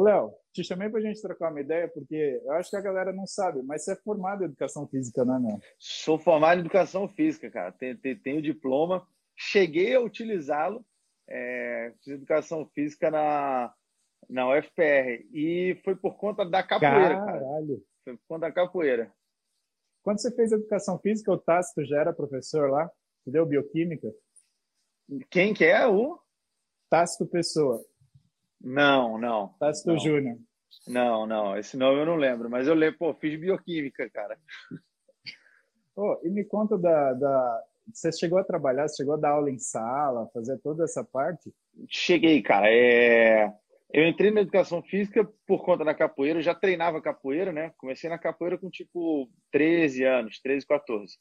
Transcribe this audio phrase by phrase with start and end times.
[0.00, 3.12] Léo, te chamei para a gente trocar uma ideia, porque eu acho que a galera
[3.12, 5.58] não sabe, mas você é formado em educação física, né, meu?
[5.78, 7.72] Sou formado em educação física, cara.
[7.72, 9.06] Tenho, tenho, tenho diploma.
[9.36, 10.84] Cheguei a utilizá-lo.
[11.28, 13.72] É, fiz educação física na,
[14.28, 15.26] na UFPR.
[15.32, 17.26] E foi por conta da capoeira, Caralho.
[17.26, 17.80] cara.
[18.04, 19.12] Foi por conta da capoeira.
[20.02, 22.90] Quando você fez educação física, o Tácito já era professor lá?
[23.22, 24.12] Você deu bioquímica?
[25.30, 26.18] Quem que é o?
[26.90, 27.84] Tácito Pessoa.
[28.62, 29.48] Não, não.
[29.58, 30.38] Tácito Júnior.
[30.86, 31.56] Não, não.
[31.56, 32.48] Esse nome eu não lembro.
[32.48, 34.38] Mas eu lembro, pô, fiz bioquímica, cara.
[35.94, 37.64] Oh, e me conta da, da...
[37.92, 41.52] Você chegou a trabalhar, você chegou a dar aula em sala, fazer toda essa parte?
[41.86, 42.66] Cheguei, cara.
[42.70, 43.52] É...
[43.92, 46.38] Eu entrei na educação física por conta da capoeira.
[46.38, 47.74] Eu já treinava capoeira, né?
[47.76, 51.14] Comecei na capoeira com tipo 13 anos, 13, 14.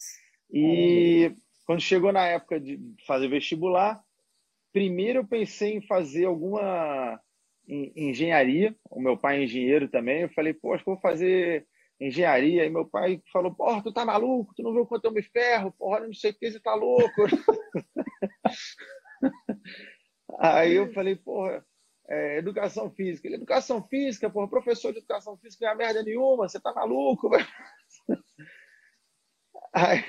[0.53, 4.01] E quando chegou na época de fazer vestibular,
[4.71, 7.19] primeiro eu pensei em fazer alguma
[7.67, 8.75] engenharia.
[8.89, 10.21] O meu pai é engenheiro também.
[10.21, 11.67] Eu falei, pô, acho que vou fazer
[11.99, 12.65] engenharia.
[12.65, 14.53] E meu pai falou, porra, tu tá maluco?
[14.55, 15.73] Tu não viu quanto eu me ferro?
[15.77, 17.23] Porra, não sei o que, você tá louco.
[20.39, 21.63] Aí eu falei, porra,
[22.09, 23.27] é, educação física.
[23.27, 27.29] Ele, educação física, porra, professor de educação física não é merda nenhuma, você tá maluco?
[29.73, 30.03] Aí,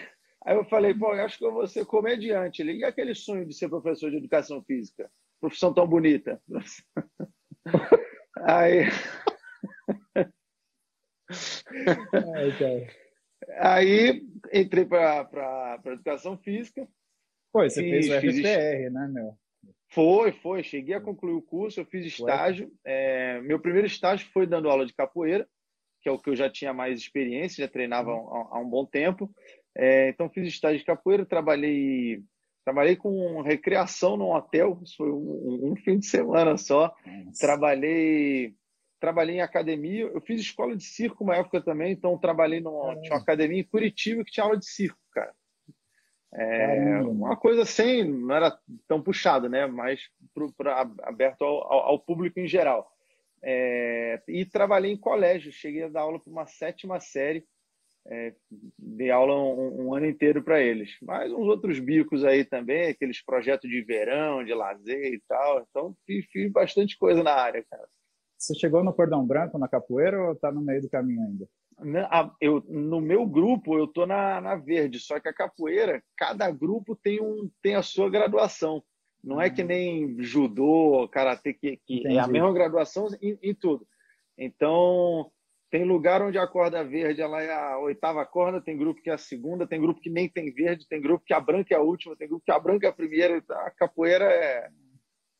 [0.44, 2.62] aí eu falei, pô, eu acho que eu vou ser comediante.
[2.62, 5.09] Ele, e aquele sonho de ser professor de educação física?
[5.41, 6.42] Profissão tão bonita.
[8.44, 8.88] Aí.
[13.58, 16.86] Aí entrei para educação física.
[17.52, 19.36] Pô, você fiz, fez o FPR, né, meu?
[19.91, 20.62] Foi, foi.
[20.62, 22.72] Cheguei a concluir o curso, eu fiz estágio.
[22.84, 25.47] É, meu primeiro estágio foi dando aula de capoeira,
[26.00, 28.36] que é o que eu já tinha mais experiência, já treinava uhum.
[28.36, 29.30] há, há um bom tempo.
[29.76, 32.22] É, então fiz estágio de capoeira, trabalhei
[32.64, 36.94] Trabalhei com recreação num hotel, foi um, um fim de semana só.
[37.04, 37.41] Nossa.
[37.41, 38.54] Trabalhei
[39.00, 43.14] trabalhei em academia, eu fiz escola de circo uma época também, então trabalhei numa tinha
[43.14, 45.34] uma academia em Curitiba que tinha aula de circo, cara.
[46.34, 48.56] É, uma coisa assim, não era
[48.88, 49.66] tão puxado, né?
[49.66, 52.91] Mas pro, pra, aberto ao, ao, público em geral.
[53.42, 57.44] É, e trabalhei em colégio, cheguei a dar aula para uma sétima série
[58.06, 58.34] é,
[58.78, 60.96] dei aula um, um ano inteiro para eles.
[61.02, 65.66] Mas uns outros bicos aí também, aqueles projetos de verão, de lazer e tal.
[65.68, 67.88] Então, fiz, fiz bastante coisa na área, cara.
[68.38, 71.48] Você chegou no cordão branco na capoeira ou está no meio do caminho ainda?
[72.40, 76.96] Eu, no meu grupo, eu tô na, na verde, só que a capoeira, cada grupo
[76.96, 78.82] tem, um, tem a sua graduação.
[79.22, 79.66] Não é que hum.
[79.66, 83.86] nem judô, karatê, que, que é a mesma graduação em, em tudo.
[84.36, 85.30] Então,
[85.72, 89.15] tem lugar onde a corda verde ela é a oitava corda, tem grupo que é
[89.15, 91.81] a segunda, tem grupo que nem tem verde, tem grupo que a branca é a
[91.81, 93.43] última, tem grupo que a branca é a primeira.
[93.49, 94.69] A capoeira é.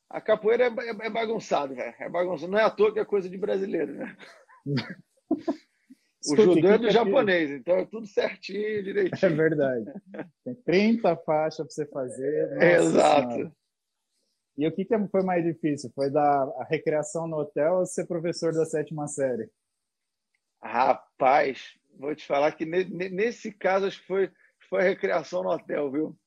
[0.09, 1.94] A capoeira é, é, é bagunçado, velho.
[2.00, 2.50] É bagunçado.
[2.50, 4.16] Não é à toa que é coisa de brasileiro, né?
[6.26, 9.32] o judô é do japonês, então é tudo certinho, direitinho.
[9.32, 9.84] É verdade.
[10.42, 12.62] Tem 30 faixas para você fazer.
[12.62, 13.32] Exato.
[13.32, 13.53] Senhora.
[14.56, 15.91] E o que, que foi mais difícil?
[15.94, 19.50] Foi dar a recreação no hotel ou ser professor da sétima série?
[20.62, 24.30] Rapaz, vou te falar que nesse caso acho que foi,
[24.68, 26.18] foi recreação no hotel, viu?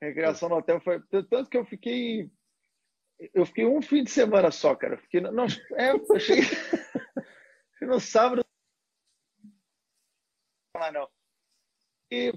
[0.00, 1.02] Recreação no hotel foi.
[1.10, 2.30] Tanto que eu fiquei.
[3.34, 4.96] Eu fiquei um fim de semana só, cara.
[4.98, 5.20] Fiquei.
[5.20, 6.44] Não, é, eu cheguei.
[7.82, 8.44] no sábado.
[10.74, 11.08] Não, não.
[12.10, 12.32] E,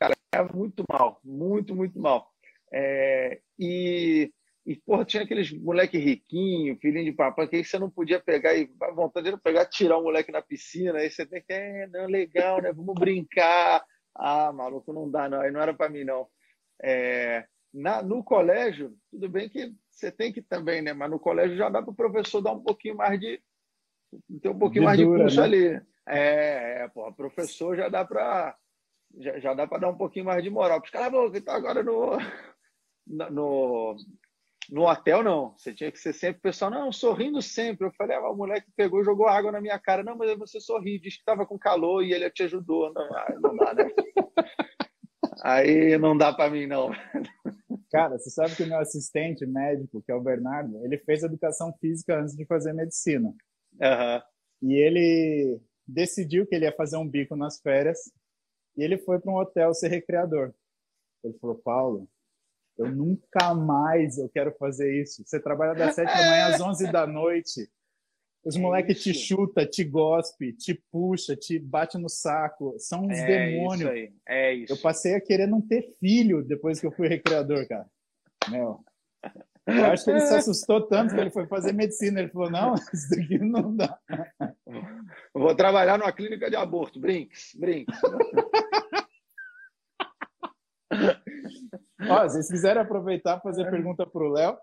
[0.00, 1.20] cara, é muito mal.
[1.22, 2.32] Muito, muito mal.
[2.72, 4.32] É, e
[4.66, 8.54] e, porra, tinha aqueles moleque riquinho, filhinho de papai, que aí você não podia pegar
[8.54, 11.86] e a vontade de pegar, tirar o moleque na piscina, aí você tem que, é,
[11.88, 12.72] não, legal, né?
[12.72, 13.84] Vamos brincar.
[14.14, 15.40] Ah, maluco, não dá, não.
[15.40, 16.26] Aí não era para mim, não.
[16.82, 20.94] É, na, no colégio, tudo bem que você tem que também, né?
[20.94, 23.42] Mas no colégio já dá para o professor dar um pouquinho mais de.
[24.40, 25.44] ter um pouquinho de mais dura, de curso né?
[25.44, 25.82] ali.
[26.08, 28.56] É, é, pô, professor já dá para.
[29.18, 30.80] Já, já dá para dar um pouquinho mais de moral.
[30.82, 32.16] Os caras, então agora no,
[33.06, 33.96] no,
[34.70, 35.54] no hotel, não.
[35.56, 37.86] Você tinha que ser sempre pessoal, não, sorrindo sempre.
[37.86, 40.02] Eu falei, ah, o moleque pegou e jogou água na minha cara.
[40.02, 42.92] Não, mas você sorriu, disse que estava com calor e ele te ajudou.
[42.92, 43.08] Não,
[43.40, 43.90] não dá, né?
[45.42, 46.90] Aí não dá para mim, não.
[47.90, 51.72] Cara, você sabe que o meu assistente médico, que é o Bernardo, ele fez educação
[51.80, 53.28] física antes de fazer medicina.
[53.28, 54.22] Uhum.
[54.70, 58.10] E ele decidiu que ele ia fazer um bico nas férias
[58.76, 60.52] e ele foi para um hotel ser recreador.
[61.22, 62.08] Ele falou, Paulo,
[62.76, 65.22] eu nunca mais eu quero fazer isso.
[65.24, 67.68] Você trabalha das sete da manhã às onze da noite.
[68.44, 72.74] Os é moleques te chuta, te gospe, te puxa, te bate no saco.
[72.78, 73.80] São uns é demônios.
[73.80, 74.12] Isso aí.
[74.28, 74.72] É isso.
[74.72, 77.86] Eu passei a querer não ter filho depois que eu fui recreador, cara.
[78.50, 78.84] Meu.
[79.66, 82.20] Eu acho que ele se assustou tanto que ele foi fazer medicina.
[82.20, 83.98] Ele falou: não, isso daqui não dá.
[85.32, 87.00] vou trabalhar numa clínica de aborto.
[87.00, 87.98] Brinks, brinks.
[92.10, 94.56] Ó, se vocês quiserem aproveitar fazer pergunta para o Léo.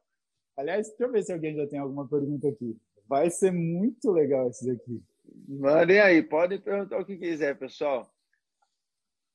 [0.57, 2.77] Aliás, deixa eu ver se alguém já tem alguma pergunta aqui.
[3.07, 5.01] Vai ser muito legal isso daqui.
[5.47, 8.11] Mandem aí, podem perguntar o que quiser, pessoal.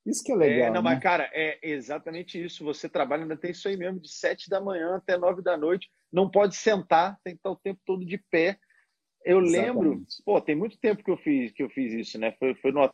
[0.04, 0.68] Isso que é legal.
[0.68, 0.90] É, não, né?
[0.90, 2.64] mas, cara, é exatamente isso.
[2.64, 5.90] Você trabalha, ainda tem isso aí mesmo, de sete da manhã até nove da noite.
[6.12, 8.58] Não pode sentar, tem que estar o tempo todo de pé.
[9.24, 9.66] Eu exatamente.
[9.66, 12.32] lembro, pô, tem muito tempo que eu fiz, que eu fiz isso, né?
[12.38, 12.88] Foi, foi no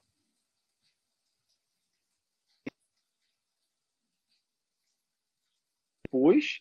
[6.13, 6.61] depois,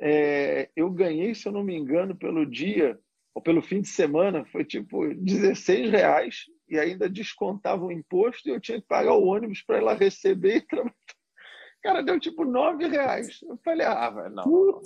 [0.00, 2.98] é, eu ganhei, se eu não me engano, pelo dia
[3.34, 8.52] ou pelo fim de semana, foi tipo 16 reais e ainda descontava o imposto e
[8.52, 10.94] eu tinha que pagar o ônibus para ela receber e trabalhar.
[11.82, 13.40] Cara, deu tipo 9 reais.
[13.42, 14.82] Eu falei, ah, velho, não.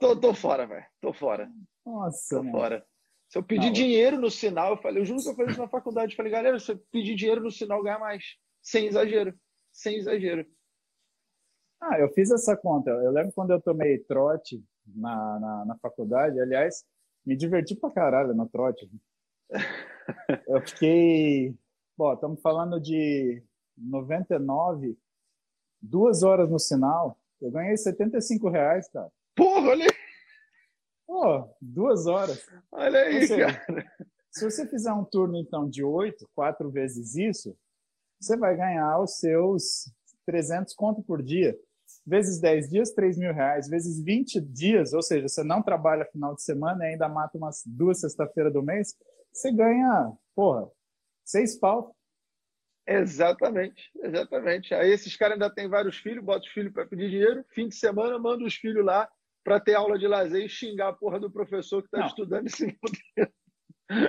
[0.00, 0.86] Tô, tô fora, velho.
[1.00, 1.50] Tô fora.
[1.84, 2.36] Nossa.
[2.36, 2.58] Tô mano.
[2.58, 2.86] fora.
[3.28, 5.60] Se eu pedir não, dinheiro no sinal, eu falei, eu juro que eu falei isso
[5.60, 6.12] na faculdade.
[6.12, 8.24] Eu falei, galera, se eu pedir dinheiro no sinal, ganha mais.
[8.62, 9.34] Sem exagero.
[9.70, 10.46] Sem exagero.
[11.80, 12.90] Ah, eu fiz essa conta.
[12.90, 16.84] Eu lembro quando eu tomei trote na, na, na faculdade, aliás,
[17.24, 18.90] me diverti pra caralho no trote.
[20.48, 21.54] eu fiquei.
[21.96, 23.42] Bom, estamos falando de
[23.76, 24.98] 99,
[25.80, 27.18] duas horas no sinal.
[27.40, 29.10] Eu ganhei 75 reais, cara.
[29.34, 29.96] Porra, olha aí.
[31.06, 32.46] Pô, duas horas.
[32.72, 33.86] Olha aí, seja, cara.
[34.30, 37.56] Se você fizer um turno, então, de oito, quatro vezes isso,
[38.20, 39.90] você vai ganhar os seus
[40.26, 41.58] 300 conto por dia
[42.06, 46.34] vezes 10 dias, 3 mil reais, vezes 20 dias, ou seja, você não trabalha final
[46.34, 48.94] de semana e ainda mata umas duas sexta-feira do mês,
[49.32, 50.70] você ganha, porra,
[51.24, 51.94] seis pau.
[52.86, 54.72] Exatamente, exatamente.
[54.72, 57.74] Aí esses caras ainda têm vários filhos, bota os filhos para pedir dinheiro, fim de
[57.74, 59.08] semana manda os filhos lá
[59.42, 62.76] para ter aula de lazer e xingar a porra do professor que está estudando esse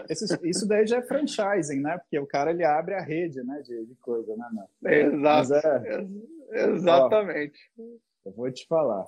[0.10, 1.98] Esse, isso daí já é franchising, né?
[2.00, 4.50] Porque o cara ele abre a rede, né, de, de coisa, né?
[4.84, 5.54] Exato.
[5.54, 6.08] É...
[6.50, 7.60] Exatamente.
[7.78, 7.84] Ó,
[8.26, 9.06] eu vou te falar.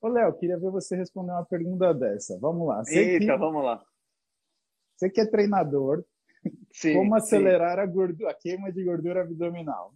[0.00, 2.38] Ô, Léo, queria ver você responder uma pergunta dessa.
[2.40, 2.84] Vamos lá.
[2.84, 3.82] Você Eita, que, vamos lá.
[4.96, 6.04] Você que é treinador,
[6.72, 7.82] sim, como acelerar sim.
[7.82, 9.94] a, gordura, a queima de gordura abdominal?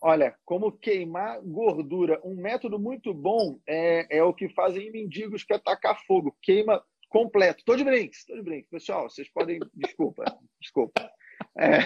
[0.00, 2.20] Olha, como queimar gordura.
[2.22, 6.36] Um método muito bom é, é o que fazem mendigos que é atacar fogo.
[6.42, 7.64] Queima completo.
[7.64, 8.68] Tô de brinks, tô de brinks.
[8.68, 9.58] Pessoal, vocês podem...
[9.72, 10.24] Desculpa,
[10.60, 11.10] desculpa.
[11.56, 11.78] É...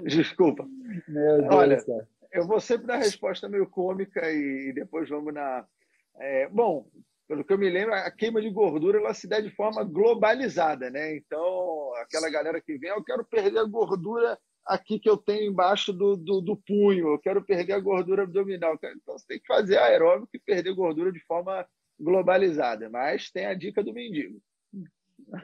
[0.00, 0.66] Desculpa.
[1.08, 1.78] Deus, Olha,
[2.32, 5.66] eu vou sempre dar a resposta meio cômica e depois vamos na...
[6.18, 6.88] É, bom,
[7.28, 10.90] pelo que eu me lembro, a queima de gordura ela se dá de forma globalizada,
[10.90, 11.16] né?
[11.16, 15.92] Então, aquela galera que vem, eu quero perder a gordura aqui que eu tenho embaixo
[15.92, 18.74] do, do, do punho, eu quero perder a gordura abdominal.
[18.74, 21.66] Então, você tem que fazer aeróbico e perder gordura de forma
[21.98, 22.88] globalizada.
[22.88, 24.40] Mas tem a dica do mendigo.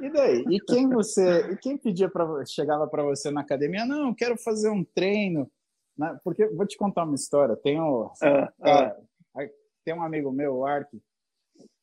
[0.01, 0.45] E daí?
[0.51, 3.87] E quem você, e quem pedia para chegava para você na academia?
[3.87, 5.51] Não, quero fazer um treino.
[5.97, 6.19] Né?
[6.23, 7.57] Porque vou te contar uma história.
[7.57, 9.01] Tem um, ah, cara,
[9.37, 9.49] ah.
[9.85, 10.89] tem um amigo meu, o Ark,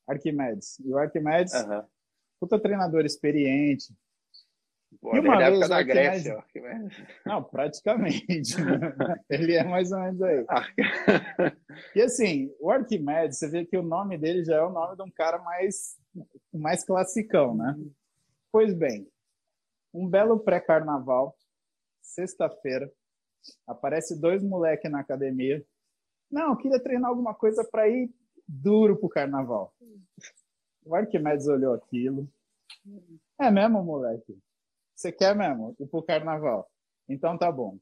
[0.07, 0.79] Arquimedes.
[0.79, 1.85] E o Arquimedes, uh -huh.
[2.39, 3.93] puta treinador experiente.
[5.05, 7.03] Pô, e uma vez época da Grécia, Arquimedes.
[7.23, 8.55] Não, praticamente.
[8.65, 9.19] Né?
[9.29, 10.45] Ele é mais ou menos aí.
[11.95, 15.03] e assim, o Arquimedes, você vê que o nome dele já é o nome de
[15.03, 15.95] um cara mais
[16.51, 17.77] mais classicão, né?
[18.51, 19.07] Pois bem,
[19.93, 21.38] um belo pré-carnaval,
[22.01, 22.91] sexta-feira,
[23.67, 25.63] aparece dois moleques na academia.
[26.31, 28.09] Não, eu queria treinar alguma coisa para ir
[28.47, 29.71] duro pro carnaval.
[30.83, 32.27] O Arquimedes olhou aquilo.
[33.39, 34.35] É mesmo, moleque?
[34.95, 36.69] Você quer mesmo ir pro carnaval?
[37.07, 37.77] Então tá bom.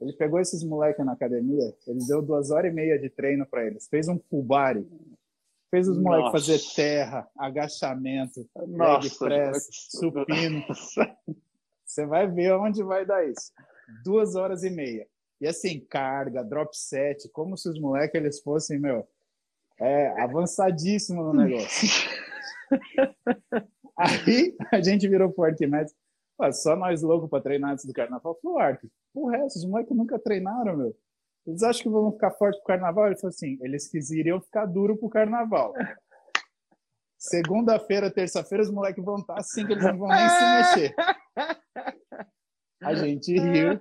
[0.00, 3.64] Ele pegou esses moleques na academia, ele deu duas horas e meia de treino para
[3.64, 4.46] eles, fez um full
[5.70, 10.64] Fez os moleques fazer terra, agachamento, leg press, supino.
[11.84, 13.52] Você vai ver onde vai dar isso.
[14.04, 15.06] Duas horas e meia.
[15.40, 19.06] E assim, carga, drop set, como se os moleques eles fossem, meu,
[19.78, 21.88] é, avançadíssimo no negócio.
[23.96, 25.94] Aí a gente virou pro Arquimedes.
[26.52, 28.38] Só nós loucos para treinar antes do carnaval.
[28.42, 30.96] Falou, Arco, porra, esses moleques nunca treinaram, meu.
[31.46, 33.06] Eles acham que vão ficar forte pro carnaval?
[33.06, 35.72] Ele falou assim: eles quiseriam ficar duro pro carnaval.
[37.18, 40.94] Segunda-feira, terça-feira, os moleques vão estar assim que eles não vão nem se mexer.
[42.82, 43.80] A gente riu.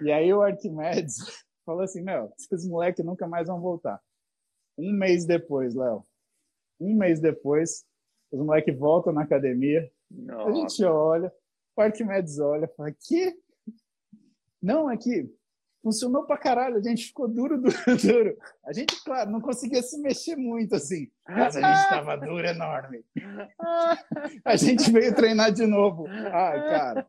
[0.00, 1.16] E aí o Arquimedes
[1.64, 4.00] falou assim: Meu, esses moleques nunca mais vão voltar.
[4.78, 6.06] Um mês depois, Léo,
[6.80, 7.84] um mês depois,
[8.30, 9.90] os moleques voltam na academia.
[10.10, 10.50] Nossa.
[10.50, 11.32] A gente olha,
[11.76, 13.36] o Arquimedes olha, fala: Que?
[14.62, 15.28] Não, é que
[15.86, 18.36] funcionou pra caralho, a gente ficou duro, duro, duro.
[18.64, 23.04] A gente, claro, não conseguia se mexer muito assim, mas a gente estava duro, enorme.
[24.44, 26.06] A gente veio treinar de novo.
[26.08, 27.06] Ai, cara.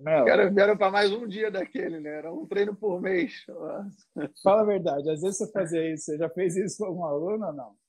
[0.00, 0.24] Meu.
[0.24, 2.18] Cara, vieram para mais um dia daquele, né?
[2.18, 3.44] Era um treino por mês.
[4.42, 7.46] Fala a verdade, às vezes você fazia isso, você já fez isso com algum aluno
[7.46, 7.79] ou não?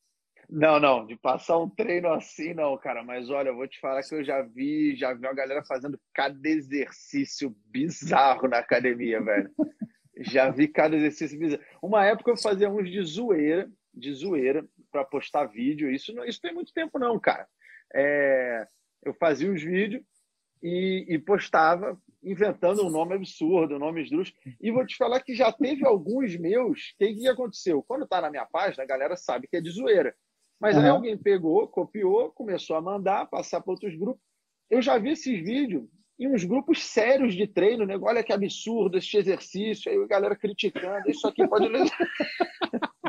[0.51, 3.01] Não, não, de passar um treino assim, não, cara.
[3.01, 5.97] Mas olha, eu vou te falar que eu já vi, já vi uma galera fazendo
[6.13, 9.49] cada exercício bizarro na academia, velho.
[10.19, 11.63] já vi cada exercício bizarro.
[11.81, 15.89] Uma época eu fazia uns de zoeira, de zoeira, para postar vídeo.
[15.89, 17.47] Isso não, isso tem muito tempo, não, cara.
[17.95, 18.67] É,
[19.03, 20.03] eu fazia os vídeos
[20.61, 24.37] e, e, postava inventando um nome absurdo, um nome esdrúxulo.
[24.59, 26.89] E vou te falar que já teve alguns meus.
[26.89, 27.81] O que, que aconteceu?
[27.83, 30.13] Quando tá na minha página, a galera sabe que é de zoeira.
[30.61, 30.83] Mas uhum.
[30.83, 34.21] aí alguém pegou, copiou, começou a mandar, passar para outros grupos.
[34.69, 35.89] Eu já vi esses vídeos
[36.19, 37.97] em uns grupos sérios de treino, né?
[37.99, 41.67] Olha que absurdo esse exercício, aí a galera criticando, isso aqui pode.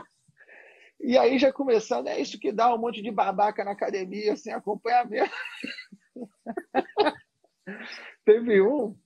[0.98, 4.54] e aí já começando, é isso que dá um monte de babaca na academia, sem
[4.54, 5.34] acompanhamento.
[8.24, 8.96] Teve um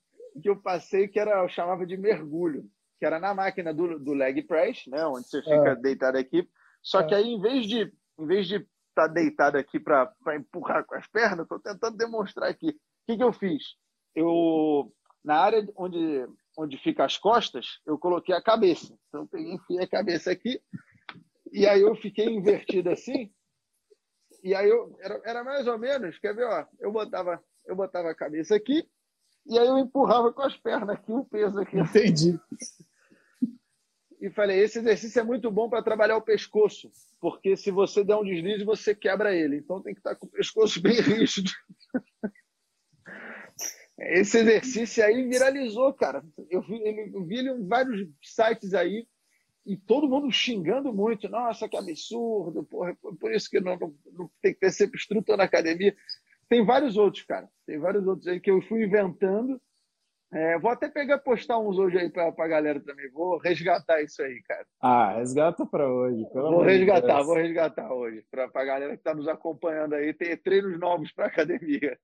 [0.40, 4.12] que eu passei que era, eu chamava de mergulho, que era na máquina do, do
[4.12, 5.04] leg press, né?
[5.04, 5.74] Onde você fica é.
[5.74, 6.48] deitado aqui.
[6.80, 7.16] Só que é.
[7.16, 11.06] aí, em vez de em vez de estar tá deitado aqui para empurrar com as
[11.06, 12.70] pernas, estou tentando demonstrar aqui.
[12.70, 12.74] O
[13.06, 13.76] que, que eu fiz?
[14.14, 14.92] Eu,
[15.24, 16.26] na área onde,
[16.58, 18.96] onde fica as costas, eu coloquei a cabeça.
[19.08, 20.60] Então, eu peguei, enfiei a cabeça aqui,
[21.52, 23.30] e aí eu fiquei invertido assim,
[24.42, 28.10] e aí eu, era, era mais ou menos, quer ver, ó, eu botava, eu botava
[28.10, 28.88] a cabeça aqui,
[29.46, 31.78] e aí eu empurrava com as pernas aqui, o peso aqui.
[31.78, 32.40] Entendi
[34.20, 38.16] e falei: esse exercício é muito bom para trabalhar o pescoço, porque se você der
[38.16, 39.56] um deslize, você quebra ele.
[39.56, 41.50] Então tem que estar com o pescoço bem rígido.
[43.98, 46.22] Esse exercício aí viralizou, cara.
[46.50, 46.80] Eu vi,
[47.14, 49.06] eu vi ele em vários sites aí
[49.64, 51.28] e todo mundo xingando muito.
[51.28, 55.38] Nossa, que absurdo, porra, por isso que não, não, não tem que ter sempre estrutura
[55.38, 55.96] na academia.
[56.48, 57.48] Tem vários outros, cara.
[57.66, 59.60] Tem vários outros aí que eu fui inventando
[60.32, 63.08] é, vou até pegar postar uns hoje aí para a galera também.
[63.10, 64.66] Vou resgatar isso aí, cara.
[64.80, 66.26] Ah, resgata para hoje.
[66.34, 68.24] vou resgatar, vou resgatar hoje.
[68.30, 71.96] Para a galera que está nos acompanhando aí, ter treinos novos para academia.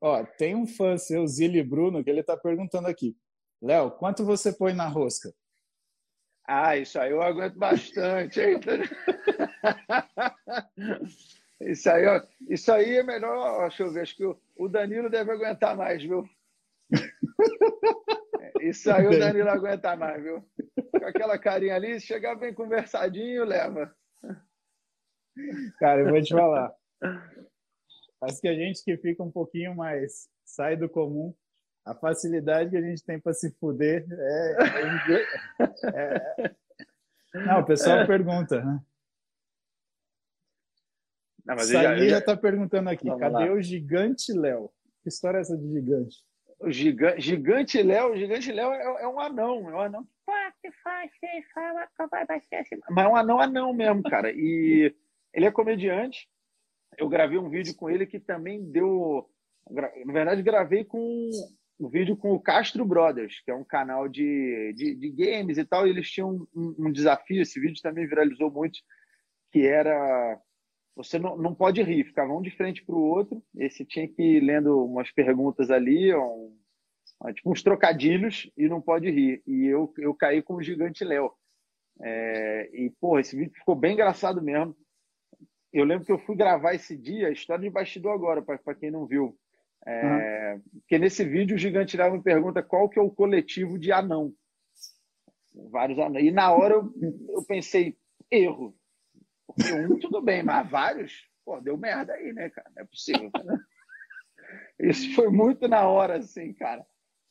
[0.00, 3.16] Ó, tem um fã seu, Zili Bruno, que ele está perguntando aqui.
[3.60, 5.32] Léo, quanto você põe na rosca?
[6.46, 8.40] Ah, isso aí eu aguento bastante.
[8.40, 8.60] Hein?
[11.60, 13.68] isso, aí, ó, isso aí é melhor.
[13.68, 16.24] Deixa eu ver, acho que o Danilo deve aguentar mais, viu?
[18.60, 20.44] Isso aí o Danilo aguenta mais, viu?
[20.90, 23.94] Com aquela carinha ali, se chegar bem conversadinho, leva.
[25.78, 26.74] Cara, eu vou te falar.
[28.22, 31.32] Acho que a gente que fica um pouquinho mais sai do comum,
[31.84, 34.56] a facilidade que a gente tem para se fuder é,
[35.94, 36.54] é, é...
[37.34, 38.80] Não, o pessoal pergunta, né?
[41.46, 43.52] Não, mas Saí já está perguntando aqui, Vamos cadê lá.
[43.52, 44.70] o gigante Léo?
[45.02, 46.27] Que história é essa de gigante?
[46.60, 50.08] O gigante, gigante Léo, gigante Léo é, é, um anão, é um anão
[52.90, 54.32] mas é um anão anão mesmo, cara.
[54.32, 54.94] E
[55.32, 56.28] ele é comediante.
[56.96, 59.28] Eu gravei um vídeo com ele que também deu,
[59.70, 61.30] na verdade, gravei com
[61.78, 65.64] um vídeo com o Castro Brothers, que é um canal de, de, de games e
[65.64, 65.86] tal.
[65.86, 67.40] E eles tinham um, um desafio.
[67.40, 68.80] Esse vídeo também viralizou muito,
[69.52, 70.40] que era
[70.98, 73.40] você não, não pode rir, ficava um de frente para o outro.
[73.56, 76.52] Esse tinha que ir lendo umas perguntas ali, um,
[77.32, 79.40] tipo uns trocadilhos, e não pode rir.
[79.46, 81.30] E eu, eu caí com o gigante Léo.
[82.02, 84.76] É, e, pô, esse vídeo ficou bem engraçado mesmo.
[85.72, 89.06] Eu lembro que eu fui gravar esse dia, história de bastidor agora, para quem não
[89.06, 89.38] viu.
[89.86, 90.62] É, uhum.
[90.80, 94.32] Porque nesse vídeo o Gigante Léo me pergunta qual que é o coletivo de anão.
[95.70, 96.20] Vários anão.
[96.20, 96.92] E na hora eu,
[97.28, 97.96] eu pensei,
[98.28, 98.74] erro.
[99.54, 102.70] Porque um, tudo bem, mas vários, pô, deu merda aí, né, cara?
[102.76, 103.30] Não é possível.
[104.78, 106.84] Isso foi muito na hora, assim, cara.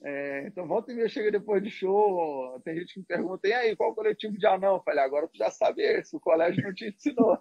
[0.04, 3.54] É, então, volta e meia chega depois de show, tem gente que me pergunta, e
[3.54, 4.76] aí, qual coletivo de anão?
[4.76, 7.38] Eu falei, agora tu já sabe esse, o colégio não te ensinou.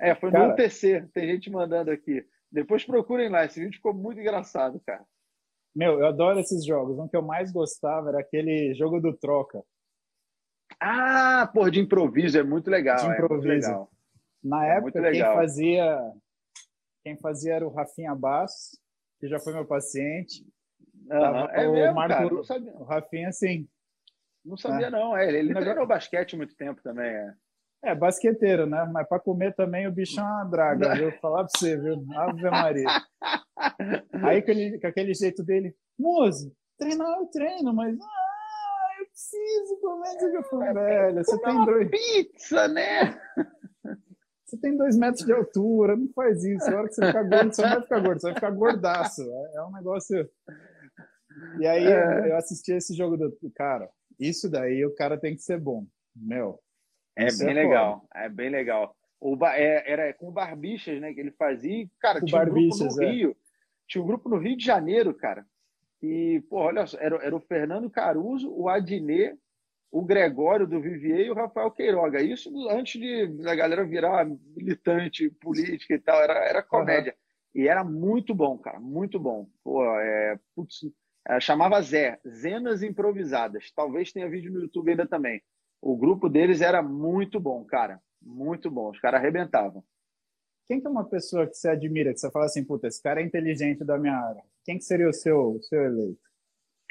[0.00, 2.24] É, foi cara, no UTC, tem gente mandando aqui.
[2.50, 5.04] Depois procurem lá, esse vídeo ficou muito engraçado, cara.
[5.74, 6.98] Meu, eu adoro esses jogos.
[6.98, 9.62] Um que eu mais gostava era aquele jogo do troca.
[10.80, 12.98] Ah, por de improviso, é muito legal.
[12.98, 13.48] De improviso.
[13.48, 13.90] É legal.
[14.42, 16.12] Na é época, quem fazia
[17.04, 18.80] quem fazia era o Rafinha Bastos,
[19.20, 20.42] que já foi meu paciente.
[21.54, 22.72] É o mesmo, Marco, cara, não sabia.
[22.72, 23.68] O Rafinha, sim.
[24.42, 24.90] Não sabia, é.
[24.90, 25.14] não.
[25.14, 27.06] É, ele, ele jogou basquete muito tempo também.
[27.06, 27.34] É.
[27.84, 28.88] É, basqueteiro, né?
[28.90, 31.12] Mas para comer também o bicho é uma draga, viu?
[31.20, 32.02] Falar para você, viu?
[32.16, 32.88] Ave Maria.
[34.24, 38.23] Aí com, ele, com aquele jeito dele, Moço, treinar eu treino, mas ah,
[39.84, 40.34] comer.
[40.34, 41.90] Eu falei, velho, você tem dois.
[41.90, 43.20] Pizza, né?
[44.44, 46.70] Você tem dois metros de altura, não faz isso.
[46.70, 49.22] A hora que você ficar gordo, você não vai ficar gordo, você vai ficar gordaço.
[49.22, 50.30] É, é um negócio.
[51.60, 52.30] E aí é.
[52.30, 53.36] eu assisti esse jogo do.
[53.54, 53.88] Cara,
[54.18, 55.84] isso daí o cara tem que ser bom.
[56.14, 56.60] Meu.
[57.16, 58.00] É bem é legal.
[58.00, 58.08] Foda.
[58.14, 58.96] É bem legal.
[59.20, 61.12] O, é, era com Barbichas, né?
[61.12, 61.88] Que ele fazia.
[62.00, 63.10] Cara, com tinha um grupo no é.
[63.10, 63.36] Rio.
[63.88, 65.44] Tinha um grupo no Rio de Janeiro, cara.
[66.02, 69.38] E, pô, olha só, era, era o Fernando Caruso, o Adnet,
[69.94, 72.20] o Gregório do Vivier e o Rafael Queiroga.
[72.20, 77.12] Isso antes de da galera virar militante política e tal, era, era comédia.
[77.12, 77.62] Uhum.
[77.62, 79.48] E era muito bom, cara, muito bom.
[79.62, 80.80] Pô, é, putz,
[81.28, 83.70] é, chamava Zé, Zenas Improvisadas.
[83.70, 85.40] Talvez tenha vídeo no YouTube ainda também.
[85.80, 88.00] O grupo deles era muito bom, cara.
[88.20, 88.90] Muito bom.
[88.90, 89.84] Os caras arrebentavam.
[90.66, 93.20] Quem que é uma pessoa que você admira, que você fala assim, puta, esse cara
[93.20, 94.42] é inteligente da minha área?
[94.64, 96.23] Quem que seria o seu, o seu eleito?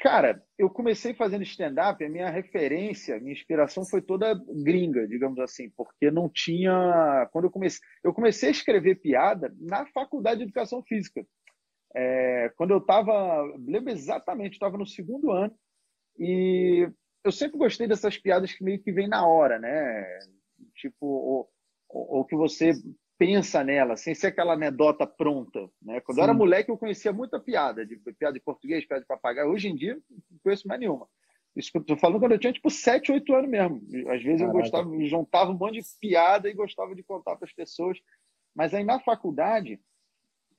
[0.04, 5.70] Cara, eu comecei fazendo stand-up, a minha referência, minha inspiração foi toda gringa, digamos assim,
[5.70, 7.26] porque não tinha.
[7.32, 11.26] Quando eu comecei, eu comecei a escrever piada na faculdade de educação física.
[11.96, 15.56] É, quando eu estava, lembro exatamente, estava no segundo ano
[16.18, 16.86] e
[17.24, 20.04] eu sempre gostei dessas piadas que meio que vem na hora, né?
[20.74, 21.48] Tipo, ou,
[21.88, 22.74] ou que você
[23.24, 25.70] pensa nela, sem ser aquela anedota pronta.
[25.80, 26.00] Né?
[26.00, 26.20] Quando Sim.
[26.20, 29.50] eu era moleque, eu conhecia muita piada, de piada de português, piada de papagaio.
[29.50, 29.98] Hoje em dia,
[30.30, 31.08] não conheço mais nenhuma.
[31.56, 33.76] Isso que eu tô falando quando eu tinha tipo 7, 8 anos mesmo.
[34.10, 34.44] Às vezes Caraca.
[34.44, 37.98] eu gostava, me juntava um monte de piada e gostava de contar para as pessoas.
[38.54, 39.80] Mas aí na faculdade,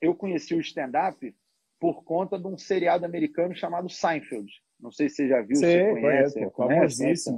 [0.00, 1.34] eu conheci o stand-up
[1.78, 4.50] por conta de um seriado americano chamado Seinfeld.
[4.80, 6.50] Não sei se você já viu, você conhece.
[6.50, 7.30] conhece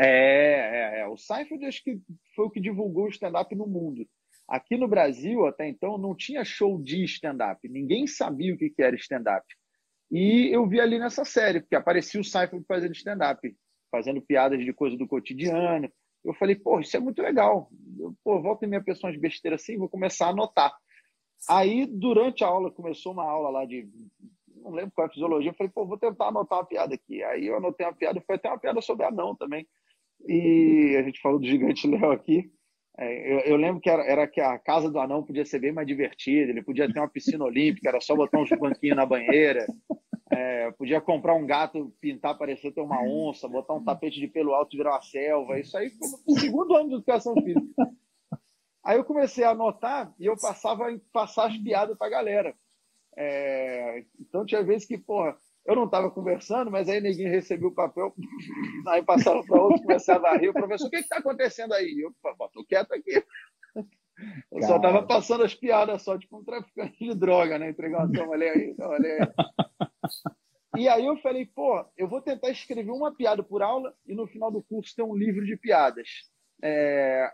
[0.00, 1.98] é, é, é, O Seinfeld acho que
[2.34, 4.06] foi o que divulgou o stand-up no mundo.
[4.48, 7.68] Aqui no Brasil, até então, não tinha show de stand-up.
[7.68, 9.44] Ninguém sabia o que era stand-up.
[10.10, 13.56] E eu vi ali nessa série, porque aparecia o Seinfeld fazendo stand-up,
[13.90, 15.90] fazendo piadas de coisa do cotidiano.
[16.24, 17.68] Eu falei, pô, isso é muito legal.
[17.98, 20.72] Eu, pô, volta em minha pessoa de besteira assim, vou começar a anotar.
[21.48, 23.88] Aí, durante a aula, começou uma aula lá de.
[24.56, 25.50] Não lembro qual é a fisiologia.
[25.50, 27.22] Eu falei, pô, vou tentar anotar uma piada aqui.
[27.22, 29.66] Aí eu anotei uma piada, foi até uma piada sobre anão também.
[30.26, 32.50] E a gente falou do gigante Léo aqui.
[32.98, 35.70] É, eu, eu, lembro que era, era, que a casa do anão podia ser bem
[35.70, 39.66] mais divertida, ele podia ter uma piscina olímpica, era só botar uns banquinhos na banheira,
[40.30, 44.54] é, podia comprar um gato, pintar, parecer ter uma onça, botar um tapete de pelo
[44.54, 45.58] alto e virar uma selva.
[45.58, 47.90] Isso aí foi no segundo ano de educação física.
[48.82, 52.54] Aí eu comecei a anotar e eu passava a passar as piadas para a galera.
[53.16, 57.74] É, então tinha vezes que, porra, eu não estava conversando, mas aí ninguém recebeu o
[57.74, 58.14] papel,
[58.88, 60.48] aí passaram para outro, começava a rir.
[60.48, 62.00] O professor, o que está acontecendo aí?
[62.00, 63.22] Eu estou quieto aqui.
[64.50, 67.70] Eu só estava passando as piadas só, tipo um traficante de droga, né?
[67.70, 70.82] Entregando, toma, olha aí, toma, olha aí.
[70.82, 74.26] E aí eu falei, pô, eu vou tentar escrever uma piada por aula e no
[74.26, 76.08] final do curso ter um livro de piadas.
[76.62, 77.30] É...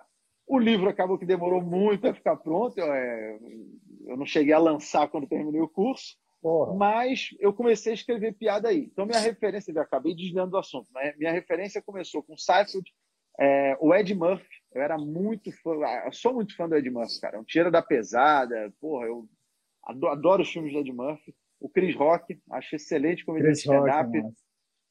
[0.46, 3.38] O livro acabou que demorou muito a ficar pronto, eu, é...
[4.06, 6.74] eu não cheguei a lançar quando terminei o curso, Porra.
[6.74, 8.90] Mas eu comecei a escrever piada aí.
[8.92, 11.14] Então, minha referência, eu acabei desviando do assunto, né?
[11.16, 12.92] minha referência começou com Seinfeld,
[13.38, 14.44] é, o Ed Murphy.
[14.74, 17.38] Eu era muito fã, ah, eu sou muito fã do Ed Murphy, cara.
[17.38, 19.28] Um tira da pesada, porra, eu
[19.84, 21.32] adoro, adoro, os filmes do Ed Murphy.
[21.60, 24.10] O Chris Rock, acho excelente comediante stand-up.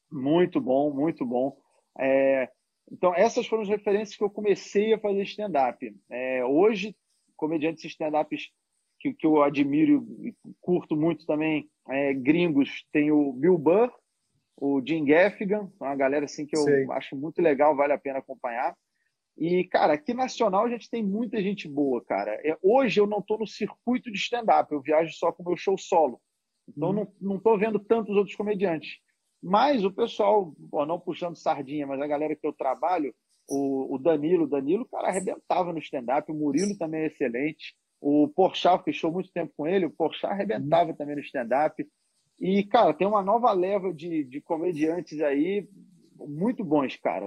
[0.09, 1.57] Muito bom, muito bom.
[1.99, 2.49] É,
[2.89, 5.93] então, essas foram as referências que eu comecei a fazer stand-up.
[6.09, 6.95] É, hoje,
[7.35, 8.49] comediantes stand-ups
[9.01, 13.91] que, que eu admiro e curto muito também, é, gringos, tem o Bill Burr,
[14.55, 16.85] o Jim Gaffigan, uma galera assim que eu Sei.
[16.91, 18.75] acho muito legal, vale a pena acompanhar.
[19.37, 22.31] E, cara, aqui nacional a gente tem muita gente boa, cara.
[22.45, 25.57] É, hoje eu não estou no circuito de stand-up, eu viajo só com o meu
[25.57, 26.21] show solo.
[26.69, 27.07] Então hum.
[27.19, 28.99] não estou vendo tantos outros comediantes.
[29.41, 33.15] Mas o pessoal, pô, não puxando sardinha, mas a galera que eu trabalho,
[33.49, 37.75] o, o Danilo, o Danilo, cara, arrebentava no stand-up, o Murilo também é excelente.
[38.01, 41.87] O Porchat fechou muito tempo com ele, o Porchat arrebentava também no stand-up.
[42.39, 45.69] E, cara, tem uma nova leva de, de comediantes aí
[46.17, 47.25] muito bons, cara.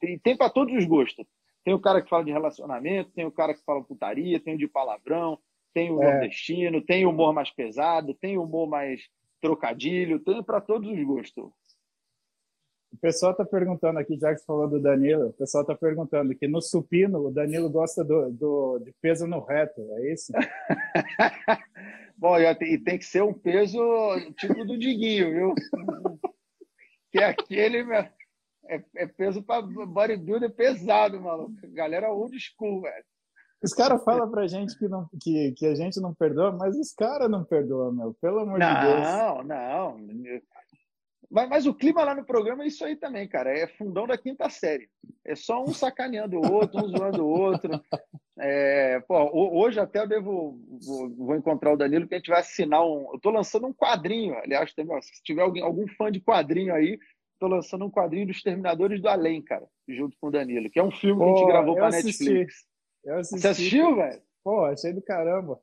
[0.00, 1.24] Tem, tem para todos os gostos.
[1.64, 4.58] Tem o cara que fala de relacionamento, tem o cara que fala putaria, tem o
[4.58, 5.38] de palavrão,
[5.72, 6.10] tem o é.
[6.10, 9.02] nordestino, tem o humor mais pesado, tem o humor mais
[9.40, 11.44] trocadilho, tem para todos os gostos.
[12.92, 16.34] O pessoal está perguntando aqui, já que você falou do Danilo, o pessoal está perguntando
[16.34, 20.32] que no supino o Danilo gosta do, do, de peso no reto, é isso?
[22.16, 23.78] Bom, e tem que ser um peso
[24.38, 25.54] tipo do Diguinho, viu?
[27.12, 27.78] que é aquele
[28.68, 31.54] é, é peso para bodybuilder pesado, maluco.
[31.72, 33.04] Galera old school, velho.
[33.62, 36.92] Os caras falam pra gente que, não, que, que a gente não perdoa, mas os
[36.92, 38.14] caras não perdoam, meu.
[38.20, 39.00] Pelo amor não, de Deus.
[39.00, 40.40] Não, não.
[41.30, 43.50] Mas, mas, o clima lá no programa é isso aí também, cara.
[43.50, 44.88] É fundão da quinta série.
[45.24, 47.80] É só um sacaneando o outro, um zoando o outro.
[48.38, 52.40] É, pô, hoje até eu devo vou, vou, encontrar o Danilo que a gente vai
[52.40, 53.08] assinar um.
[53.10, 56.98] Eu estou lançando um quadrinho, aliás, se tiver alguém, algum fã de quadrinho aí,
[57.32, 60.82] estou lançando um quadrinho dos Terminadores do Além, cara, junto com o Danilo, que é
[60.82, 62.66] um filme pô, que a gente gravou para Netflix.
[63.04, 63.40] Eu assisti.
[63.40, 64.22] Você assistiu, velho?
[64.44, 65.60] Pô, achei do caramba.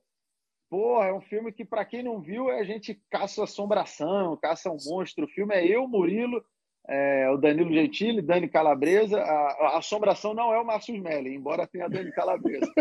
[0.73, 4.77] Porra, é um filme que, para quem não viu, a gente caça assombração, caça um
[4.83, 5.25] monstro.
[5.25, 6.43] O filme é eu, Murilo,
[6.87, 9.21] é, o Danilo Gentili, Dani Calabresa.
[9.21, 12.73] A, a, assombração não é o Márcio Smelly, embora tenha a Dani Calabresa.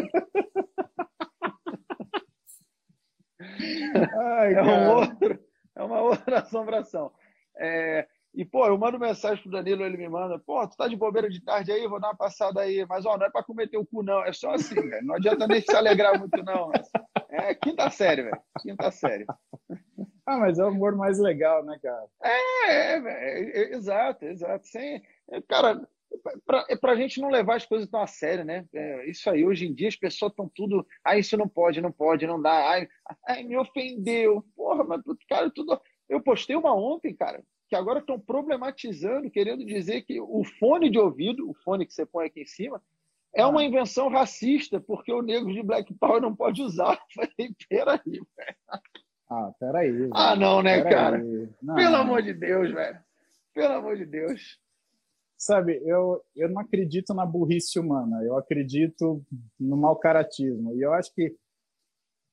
[4.39, 5.39] Ai, é, um outro,
[5.77, 7.13] é uma outra assombração.
[7.59, 10.97] É, e, pô, eu mando mensagem pro Danilo, ele me manda, pô, tu tá de
[10.97, 12.87] bobeira de tarde aí, vou dar uma passada aí.
[12.89, 14.25] Mas, ó, não é pra comer teu cu, não.
[14.25, 15.05] É só assim, velho.
[15.05, 16.73] Não adianta nem se alegrar muito, não.
[17.33, 18.43] É quinta série, velho.
[18.61, 19.25] Quinta série.
[20.27, 22.07] Ah, mas é o humor mais legal, né, cara?
[22.23, 24.67] É, é, é exato, exato.
[24.67, 25.03] Sem,
[25.49, 25.89] cara,
[26.45, 28.67] pra, é pra gente não levar as coisas tão a sério, né?
[28.75, 30.87] É, isso aí, hoje em dia as pessoas estão tudo.
[31.03, 32.71] Ah, isso não pode, não pode, não dá.
[32.71, 32.89] Ai,
[33.27, 34.45] ai, me ofendeu.
[34.55, 35.81] Porra, mas, cara, tudo.
[36.09, 40.99] Eu postei uma ontem, cara, que agora estão problematizando, querendo dizer que o fone de
[40.99, 42.83] ouvido, o fone que você põe aqui em cima,
[43.35, 43.65] é uma ah.
[43.65, 47.01] invenção racista, porque o negro de Black Power não pode usar.
[47.17, 48.27] Eu falei, peraí, velho.
[49.31, 49.93] Ah, peraí.
[49.93, 50.11] Velho.
[50.15, 51.23] Ah, não, né, cara?
[51.63, 52.99] Não, Pelo amor de Deus, velho.
[53.55, 54.61] Pelo amor de Deus.
[55.37, 59.25] Sabe, eu, eu não acredito na burrice humana, eu acredito
[59.59, 60.73] no mau caratismo.
[60.77, 61.35] E eu acho que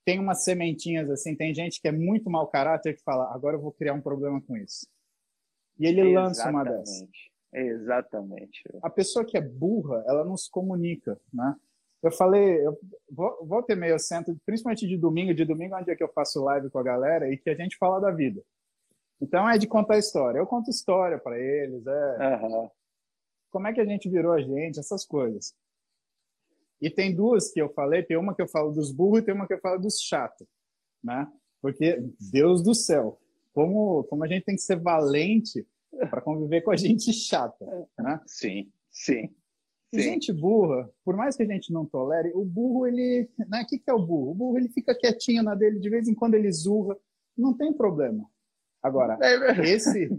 [0.06, 3.62] tem umas sementinhas assim, tem gente que é muito mau caráter que fala, agora eu
[3.62, 4.88] vou criar um problema com isso.
[5.80, 6.16] E ele Exatamente.
[6.16, 7.10] lança uma dessas.
[7.54, 8.62] Exatamente.
[8.82, 11.56] A pessoa que é burra, ela não se comunica, né?
[12.02, 16.04] Eu falei, eu ter meio centro, principalmente de domingo, de domingo é um dia que
[16.04, 18.42] eu faço live com a galera e que a gente fala da vida.
[19.22, 20.40] Então é de contar história.
[20.40, 22.70] Eu conto história para eles, é uhum.
[23.52, 25.54] como é que a gente virou a gente, essas coisas.
[26.82, 29.36] E tem duas que eu falei, tem uma que eu falo dos burros e tem
[29.36, 30.48] uma que eu falo dos chatos,
[31.04, 31.30] né?
[31.62, 33.20] Porque Deus do céu,
[33.54, 35.68] como, como a gente tem que ser valente
[36.10, 37.65] para conviver com a gente chata,
[37.97, 38.21] né?
[38.25, 39.30] Sim, sim.
[39.93, 40.02] Sim.
[40.02, 43.28] Gente burra, por mais que a gente não tolere, o burro, ele.
[43.39, 44.32] Né, o que, que é o burro?
[44.32, 46.95] O burro ele fica quietinho na dele, de vez em quando ele zurra,
[47.36, 48.23] não tem problema.
[48.84, 50.10] Agora, é esse.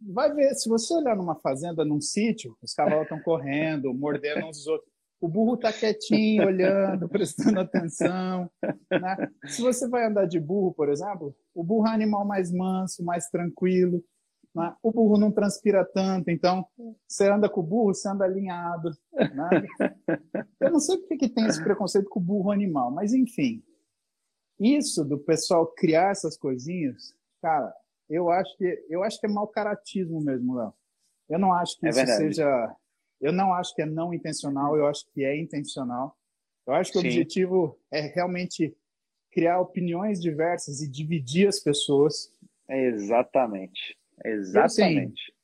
[0.00, 4.58] Vai ver, se você olhar numa fazenda, num sítio, os cavalos estão correndo, mordendo uns
[4.58, 4.90] dos outros.
[5.20, 8.50] O burro está quietinho, olhando, prestando atenção.
[8.90, 9.28] Né?
[9.48, 13.04] Se você vai andar de burro, por exemplo, o burro é um animal mais manso,
[13.04, 14.02] mais tranquilo.
[14.54, 14.74] Né?
[14.82, 16.66] O burro não transpira tanto, então
[17.06, 18.90] você anda com o burro, você anda alinhado.
[19.12, 19.28] Né?
[20.60, 23.62] Eu não sei porque que tem esse preconceito com o burro animal, mas enfim.
[24.58, 27.72] Isso do pessoal criar essas coisinhas, cara,
[28.10, 30.74] eu acho que eu acho que é mau caratismo mesmo, Léo.
[31.30, 32.18] Eu não acho que é isso verdade.
[32.18, 32.76] seja
[33.20, 36.16] eu não acho que é não intencional, eu acho que é intencional.
[36.66, 37.06] Eu acho que Sim.
[37.06, 38.74] o objetivo é realmente
[39.30, 42.32] criar opiniões diversas e dividir as pessoas.
[42.68, 43.96] É exatamente.
[44.24, 45.34] Exatamente.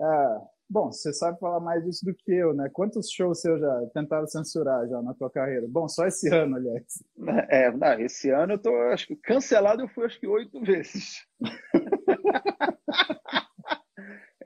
[0.00, 2.68] Assim, é, bom, você sabe falar mais disso do que eu, né?
[2.72, 5.66] Quantos shows você já tentaram censurar já na tua carreira?
[5.68, 7.02] Bom, só esse ano, aliás.
[7.50, 11.26] É, não, esse ano eu tô, acho que cancelado eu fui acho que oito vezes.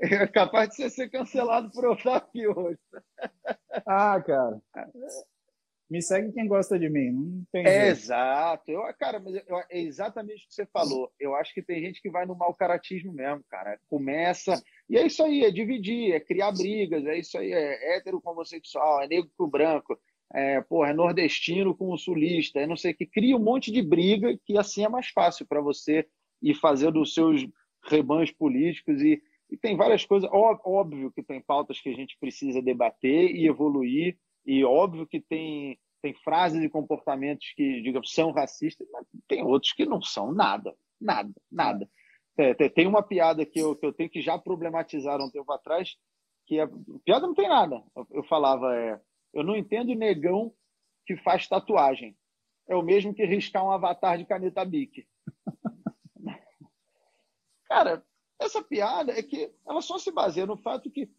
[0.00, 2.78] é capaz de você ser cancelado por eu estar aqui hoje.
[3.86, 4.60] Ah, cara.
[5.90, 7.10] Me segue quem gosta de mim.
[7.12, 8.70] Não tem é, exato.
[8.70, 11.12] Eu, cara, mas eu, é exatamente o que você falou.
[11.20, 13.78] Eu acho que tem gente que vai no mau caratismo mesmo, cara.
[13.88, 14.60] Começa.
[14.88, 18.30] E é isso aí, é dividir, é criar brigas, é isso aí, é hétero com
[18.30, 19.98] homossexual, é negro com branco,
[20.32, 23.06] é, porra, é nordestino com sulista, é não sei o que.
[23.06, 26.06] Cria um monte de briga que assim é mais fácil para você
[26.42, 27.46] ir fazendo os seus
[27.86, 32.60] rebanhos políticos e e tem várias coisas, óbvio que tem pautas que a gente precisa
[32.60, 38.86] debater e evoluir, e óbvio que tem, tem frases e comportamentos que, digamos, são racistas,
[38.92, 41.88] mas tem outros que não são nada, nada, nada.
[42.36, 45.96] É, tem uma piada que eu, que eu tenho que já problematizar um tempo atrás,
[46.46, 46.68] que a é,
[47.04, 47.82] piada não tem nada.
[48.10, 49.00] Eu, falava, é,
[49.32, 50.52] eu não entendo negão
[51.06, 52.16] que faz tatuagem.
[52.68, 55.06] É o mesmo que riscar um avatar de caneta Bic.
[57.66, 58.04] Cara,
[58.38, 61.10] essa piada é que ela só se baseia no fato que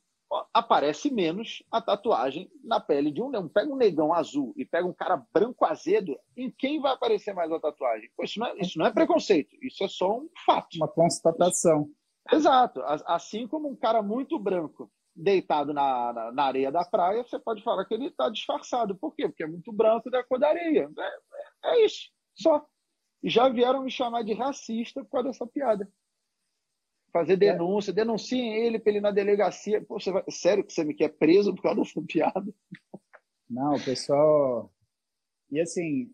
[0.54, 3.48] aparece menos a tatuagem na pele de um negão.
[3.48, 7.52] Pega um negão azul e pega um cara branco azedo, em quem vai aparecer mais
[7.52, 8.10] a tatuagem?
[8.16, 10.76] Pô, isso, não é, isso não é preconceito, isso é só um fato.
[10.76, 11.90] Uma constatação.
[12.32, 12.82] Exato.
[13.06, 17.64] Assim como um cara muito branco deitado na, na, na areia da praia, você pode
[17.64, 18.96] falar que ele está disfarçado.
[18.96, 19.28] Por quê?
[19.30, 20.90] Porque é muito branco da cor da areia.
[20.98, 22.66] É, é, é isso, só.
[23.24, 25.90] E já vieram me chamar de racista por causa dessa piada.
[27.15, 27.93] Fazer denúncia, é.
[27.93, 29.82] denunciem ele para ele na delegacia.
[29.82, 30.23] Pô, vai...
[30.30, 32.54] Sério que você me quer preso por causa dessa piada?
[33.49, 34.69] Não, pessoal.
[35.49, 36.13] E assim,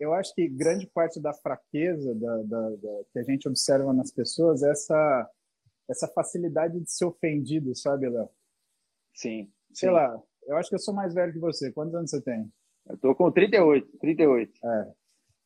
[0.00, 4.10] eu acho que grande parte da fraqueza da, da, da, que a gente observa nas
[4.10, 5.30] pessoas é essa,
[5.88, 8.28] essa facilidade de ser ofendido, sabe, Léo?
[9.14, 9.48] Sim.
[9.72, 9.94] Sei sim.
[9.94, 11.70] lá, eu acho que eu sou mais velho que você.
[11.70, 12.52] Quantos anos você tem?
[12.88, 14.66] Eu tô com 38, 38.
[14.66, 14.92] É.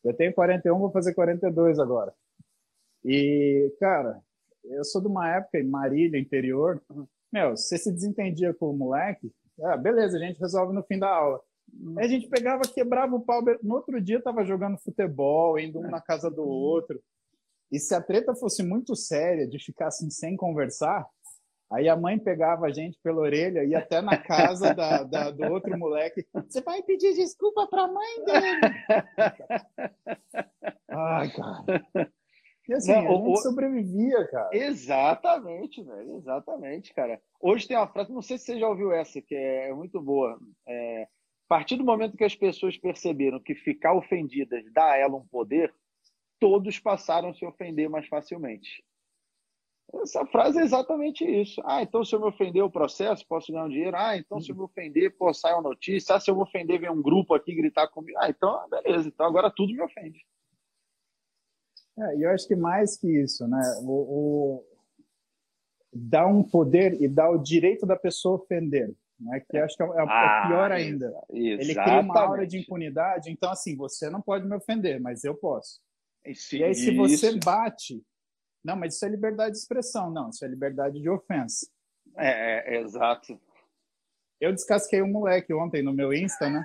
[0.05, 2.15] Eu tenho 41, vou fazer 42 agora.
[3.05, 4.23] E, cara,
[4.65, 6.83] eu sou de uma época em Marília, interior.
[7.33, 11.09] Meu, você se desentendia com o moleque, ah, beleza, a gente resolve no fim da
[11.09, 11.41] aula.
[11.99, 13.43] Aí a gente pegava, quebrava o pau.
[13.63, 17.01] No outro dia tava jogando futebol, indo um na casa do outro.
[17.71, 21.07] E se a treta fosse muito séria, de ficar assim sem conversar,
[21.71, 25.45] aí a mãe pegava a gente pela orelha e até na casa da, da, do
[25.53, 26.27] outro moleque.
[26.49, 28.61] Você vai pedir desculpa para a mãe dele.
[30.89, 32.13] Ai, cara.
[32.69, 34.51] E assim, Não, a gente o, sobrevivia, cara.
[34.53, 36.17] Exatamente, velho.
[36.17, 37.21] Exatamente, cara.
[37.41, 40.39] Hoje tem uma frase, não sei se você já ouviu essa, que é muito boa.
[40.67, 45.17] É, a partir do momento que as pessoas perceberam que ficar ofendidas dá a ela
[45.17, 45.75] um poder,
[46.39, 48.85] todos passaram a se ofender mais facilmente.
[50.03, 51.63] Essa frase é exatamente isso.
[51.65, 53.97] Ah, então se eu me ofender o processo, posso ganhar um dinheiro.
[53.97, 56.15] Ah, então se eu me ofender, pô, sai uma notícia.
[56.15, 58.19] Ah, se eu me ofender, vem um grupo aqui gritar comigo.
[58.21, 59.09] Ah, então beleza.
[59.09, 60.23] Então agora tudo me ofende.
[61.99, 63.61] É, e eu acho que mais que isso, né?
[63.83, 64.65] O, o...
[65.93, 69.41] Dá um poder e dá o direito da pessoa ofender né?
[69.49, 71.07] que acho que é, é, ah, pior ainda.
[71.07, 71.63] Exatamente.
[71.63, 75.35] Ele cria uma aura de impunidade, então assim, você não pode me ofender, mas eu
[75.35, 75.81] posso.
[76.53, 77.41] e aí se você isso.
[77.45, 78.03] bate,
[78.65, 81.67] não, mas isso é liberdade de expressão, não, isso é liberdade de ofensa.
[82.17, 83.41] É, é exato.
[84.41, 86.65] Eu descasquei um moleque ontem no meu Insta, né?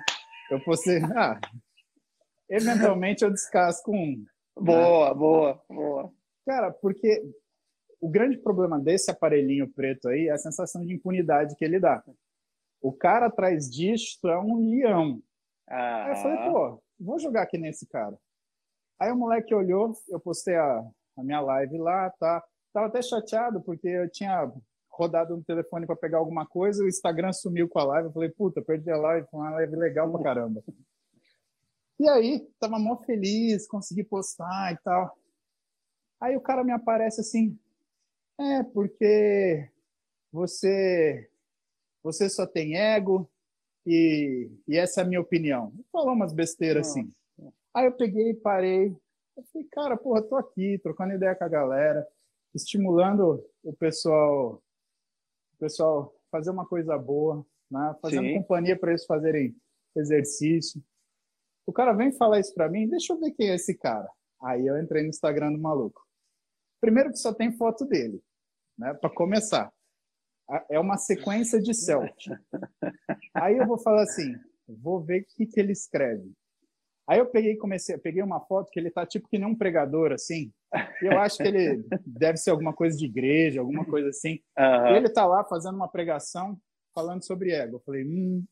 [0.50, 1.40] Eu postei, ah,
[2.48, 4.24] eventualmente eu descasco um.
[4.56, 4.64] Né?
[4.64, 5.14] Boa, né?
[5.14, 6.12] boa, boa.
[6.46, 7.22] Cara, porque
[8.00, 12.02] o grande problema desse aparelhinho preto aí é a sensação de impunidade que ele dá.
[12.80, 15.22] O cara atrás disso é um leão.
[15.66, 16.04] Ah.
[16.04, 18.18] Aí eu falei, pô, vou jogar aqui nesse cara.
[19.00, 20.84] Aí o moleque olhou, eu postei a,
[21.16, 22.44] a minha live lá, tá?
[22.72, 24.52] Tava até chateado porque eu tinha
[24.90, 28.08] rodado no telefone para pegar alguma coisa, o Instagram sumiu com a live.
[28.08, 30.62] Eu falei, puta, perdi a live, foi uma live legal pra caramba.
[31.98, 35.16] E aí, tava mó feliz, consegui postar e tal.
[36.20, 37.58] Aí o cara me aparece assim,
[38.38, 39.70] é, porque
[40.32, 41.30] você
[42.02, 43.30] você só tem ego
[43.86, 45.72] e, e essa é a minha opinião.
[45.90, 47.10] Falou umas besteiras assim.
[47.72, 48.96] Aí eu peguei, parei,
[49.36, 52.06] eu falei, cara, porra, tô aqui trocando ideia com a galera,
[52.54, 54.62] estimulando o pessoal,
[55.54, 57.96] o pessoal fazer uma coisa boa, né?
[58.00, 58.34] fazendo Sim.
[58.34, 59.56] companhia para eles fazerem
[59.96, 60.82] exercício.
[61.66, 64.08] O cara vem falar isso para mim, deixa eu ver quem é esse cara.
[64.42, 66.02] Aí eu entrei no Instagram do maluco.
[66.80, 68.22] Primeiro que só tem foto dele,
[68.78, 68.92] né?
[68.94, 69.72] Para começar
[70.70, 72.30] é uma sequência de selfie.
[73.34, 74.34] Aí eu vou falar assim,
[74.68, 76.32] vou ver o que, que ele escreve.
[77.06, 80.12] Aí eu peguei comecei, peguei uma foto que ele tá tipo que nem um pregador
[80.12, 80.52] assim.
[81.02, 84.40] Eu acho que ele deve ser alguma coisa de igreja, alguma coisa assim.
[84.58, 84.96] Uhum.
[84.96, 86.58] ele tá lá fazendo uma pregação
[86.94, 87.76] falando sobre ego.
[87.76, 88.44] Eu falei, hum.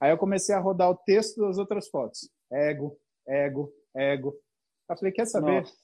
[0.00, 2.30] Aí eu comecei a rodar o texto das outras fotos.
[2.50, 4.34] Ego, ego, ego.
[4.88, 5.60] Eu falei, quer saber?
[5.60, 5.76] Nossa.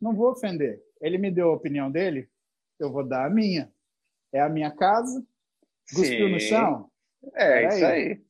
[0.00, 0.82] Não vou ofender.
[1.00, 2.28] Ele me deu a opinião dele,
[2.78, 3.72] eu vou dar a minha.
[4.32, 5.24] É a minha casa?
[5.94, 6.90] Cuspiu no chão?
[7.34, 8.08] É, isso aí.
[8.12, 8.24] aí.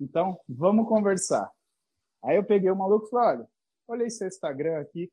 [0.00, 1.50] Então, vamos conversar.
[2.24, 3.48] Aí eu peguei o maluco e falei, olha,
[3.88, 5.10] olhei seu Instagram aqui.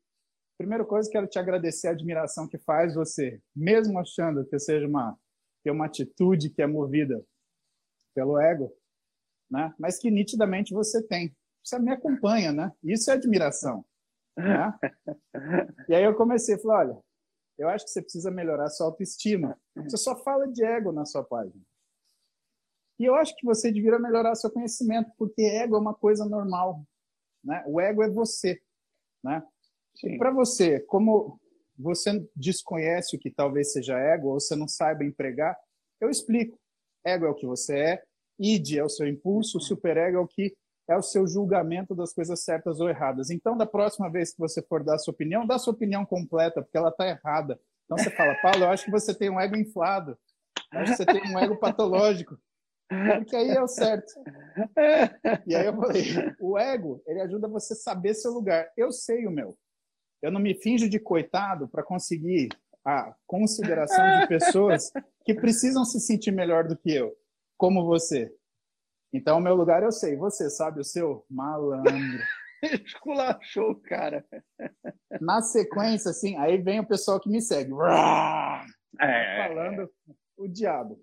[0.56, 5.18] Primeira coisa, quero te agradecer a admiração que faz você, mesmo achando que seja uma,
[5.62, 7.24] que é uma atitude que é movida
[8.14, 8.70] pelo ego,
[9.50, 9.74] né?
[9.78, 11.34] mas que nitidamente você tem.
[11.64, 12.72] Você me acompanha, né?
[12.82, 13.84] Isso é admiração.
[14.36, 14.78] Né?
[15.88, 16.98] e aí eu comecei a falar, olha,
[17.58, 19.58] eu acho que você precisa melhorar sua autoestima.
[19.76, 21.60] Você só fala de ego na sua página.
[22.98, 26.82] E eu acho que você deveria melhorar seu conhecimento, porque ego é uma coisa normal.
[27.44, 27.62] Né?
[27.66, 28.60] O ego é você.
[29.22, 29.42] Né?
[30.18, 31.40] Para você, como
[31.78, 35.56] você desconhece o que talvez seja ego, ou você não saiba empregar,
[36.00, 36.58] eu explico.
[37.04, 38.02] Ego é o que você é,
[38.38, 40.54] id é o seu impulso, superego é o que
[40.90, 43.30] é o seu julgamento das coisas certas ou erradas.
[43.30, 46.76] Então, da próxima vez que você for dar sua opinião, dá sua opinião completa, porque
[46.76, 47.60] ela está errada.
[47.84, 50.18] Então você fala, Paulo, eu acho que você tem um ego inflado.
[50.72, 52.36] Eu acho que você tem um ego patológico.
[52.88, 54.12] Porque aí é o certo.
[55.46, 56.02] E aí eu falei,
[56.40, 58.68] o ego, ele ajuda você a saber seu lugar.
[58.76, 59.56] Eu sei o meu.
[60.20, 62.48] Eu não me finjo de coitado para conseguir
[62.84, 64.90] a consideração de pessoas
[65.24, 67.14] que precisam se sentir melhor do que eu,
[67.56, 68.34] como você.
[69.12, 70.16] Então, o meu lugar eu sei.
[70.16, 71.24] Você sabe o seu?
[71.28, 71.92] Malandro.
[72.84, 74.24] Esculachou, cara.
[75.20, 77.72] Na sequência, assim, aí vem o pessoal que me segue.
[79.00, 79.48] É.
[79.48, 79.90] Falando
[80.36, 81.00] o diabo.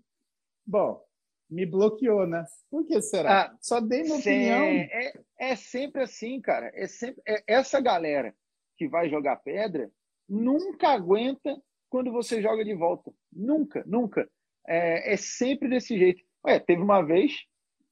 [0.66, 1.04] Bom,
[1.50, 2.46] me bloqueou, né?
[2.70, 3.44] Por que será?
[3.44, 4.64] Ah, Só dei minha opinião.
[4.66, 6.72] É, é sempre assim, cara.
[6.74, 8.34] É sempre é, essa galera
[8.78, 9.90] que vai jogar pedra
[10.28, 11.58] nunca aguenta
[11.90, 13.12] quando você joga de volta.
[13.32, 14.30] Nunca, nunca.
[14.68, 16.22] É, é sempre desse jeito.
[16.46, 17.32] Ué, teve uma vez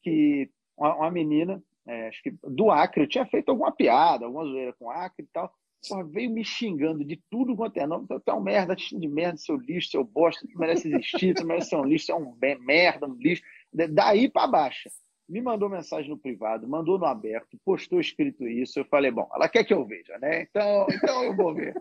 [0.05, 4.45] que uma, uma menina, é, acho que do Acre, eu tinha feito alguma piada, alguma
[4.45, 5.51] zoeira com Acre e tal.
[5.87, 8.07] Porra, veio me xingando de tudo quanto é nome.
[8.07, 11.69] Tu é um merda, de merda, seu lixo, seu bosta, tu merece existir, tu merece
[11.69, 13.43] ser um lixo, é um merda, um lixo.
[13.71, 14.89] Daí para baixo.
[15.27, 18.79] Me mandou mensagem no privado, mandou no aberto, postou escrito isso.
[18.79, 20.43] Eu falei, bom, ela quer que eu veja, né?
[20.43, 21.75] Então, então eu vou ver.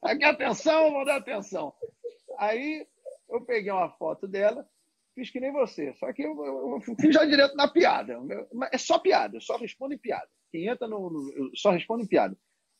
[0.00, 1.72] Aqui atenção, vou dar atenção.
[2.38, 2.86] Aí
[3.28, 4.66] eu peguei uma foto dela,
[5.14, 8.18] fiz que nem você, só que eu, eu, eu fiz já direto na piada.
[8.72, 10.28] É só piada, eu só respondo em piada.
[10.50, 12.36] Quem entra no, no só responde em piada.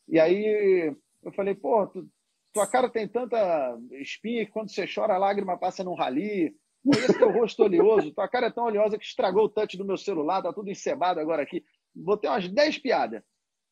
[0.07, 0.93] E aí
[1.23, 2.07] eu falei, pô, tu,
[2.53, 6.55] tua cara tem tanta espinha que quando você chora, a lágrima passa num rali.
[6.87, 9.97] Esse teu rosto oleoso, tua cara é tão oleosa que estragou o touch do meu
[9.97, 11.65] celular, tá tudo encebado agora aqui.
[11.95, 13.23] Botei umas 10 piadas.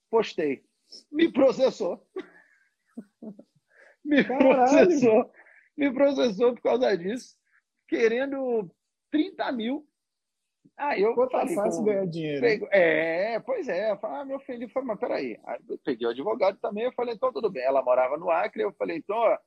[0.09, 0.63] Postei.
[1.11, 2.05] Me processou.
[4.03, 4.55] me Caralho.
[4.55, 5.31] processou.
[5.77, 7.35] Me processou por causa disso,
[7.93, 8.69] querendo
[9.11, 9.87] 30 mil
[10.75, 12.41] ah, eu Ficou falei, fácil ganhar dinheiro.
[12.41, 13.91] Pego, é, pois é.
[13.91, 14.67] Eu falei, ah, me ofendi.
[14.69, 15.39] Falei, mas peraí.
[15.45, 16.85] Aí eu peguei o advogado também.
[16.85, 17.63] Eu falei, então tudo bem.
[17.63, 18.63] Ela morava no Acre.
[18.63, 19.37] Eu falei, então, ó,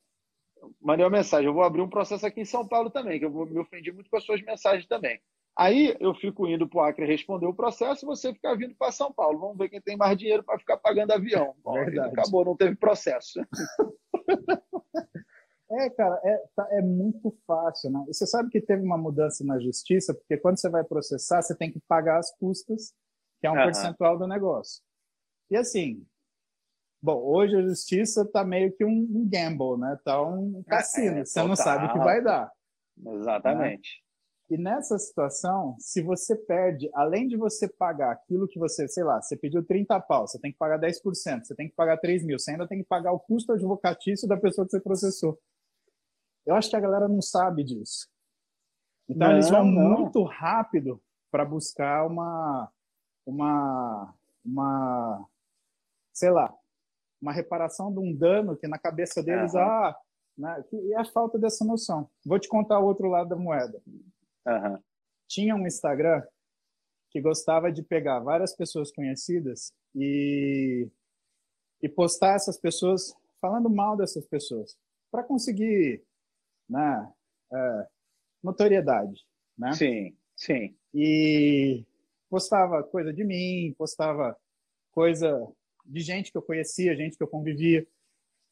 [0.80, 1.46] mandei uma mensagem.
[1.46, 4.08] Eu vou abrir um processo aqui em São Paulo também, que eu me ofendi muito
[4.08, 5.20] com as suas mensagens também.
[5.56, 8.92] Aí eu fico indo para o Acre responder o processo e você fica vindo para
[8.92, 9.38] São Paulo.
[9.40, 11.54] Vamos ver quem tem mais dinheiro para ficar pagando avião.
[11.64, 13.40] Bom, acabou, não teve processo.
[15.70, 18.04] É, cara, é, tá, é muito fácil, né?
[18.08, 21.56] E você sabe que teve uma mudança na justiça, porque quando você vai processar, você
[21.56, 22.94] tem que pagar as custas,
[23.40, 23.64] que é um uhum.
[23.64, 24.80] percentual do negócio.
[25.50, 26.06] E assim,
[27.02, 29.98] bom, hoje a justiça tá meio que um, gamble, né?
[30.04, 31.48] Tá um cassino, é, você total.
[31.48, 32.50] não sabe o que vai dar.
[33.04, 34.02] Exatamente.
[34.02, 34.06] Né?
[34.48, 39.20] E nessa situação, se você perde, além de você pagar aquilo que você, sei lá,
[39.20, 42.38] você pediu 30 pau, você tem que pagar 10%, você tem que pagar 3 mil,
[42.38, 45.36] você ainda tem que pagar o custo advocatício da pessoa que você processou.
[46.46, 48.08] Eu acho que a galera não sabe disso.
[49.08, 49.98] Então não, eles vão não.
[49.98, 52.70] muito rápido para buscar uma,
[53.26, 55.28] uma, uma,
[56.12, 56.54] sei lá,
[57.20, 59.60] uma reparação de um dano que na cabeça deles, uhum.
[59.60, 59.96] ah,
[60.38, 62.08] né, e é a falta dessa noção.
[62.24, 63.82] Vou te contar o outro lado da moeda.
[64.46, 64.78] Uhum.
[65.28, 66.22] Tinha um Instagram
[67.10, 70.88] que gostava de pegar várias pessoas conhecidas e,
[71.82, 74.76] e postar essas pessoas falando mal dessas pessoas
[75.10, 76.04] para conseguir
[76.68, 77.12] né,
[77.52, 77.86] é,
[78.42, 79.24] notoriedade,
[79.56, 79.72] né?
[79.72, 80.76] Sim, sim.
[80.94, 81.84] E
[82.28, 84.36] postava coisa de mim, postava
[84.92, 85.46] coisa
[85.84, 87.86] de gente que eu conhecia, gente que eu convivia.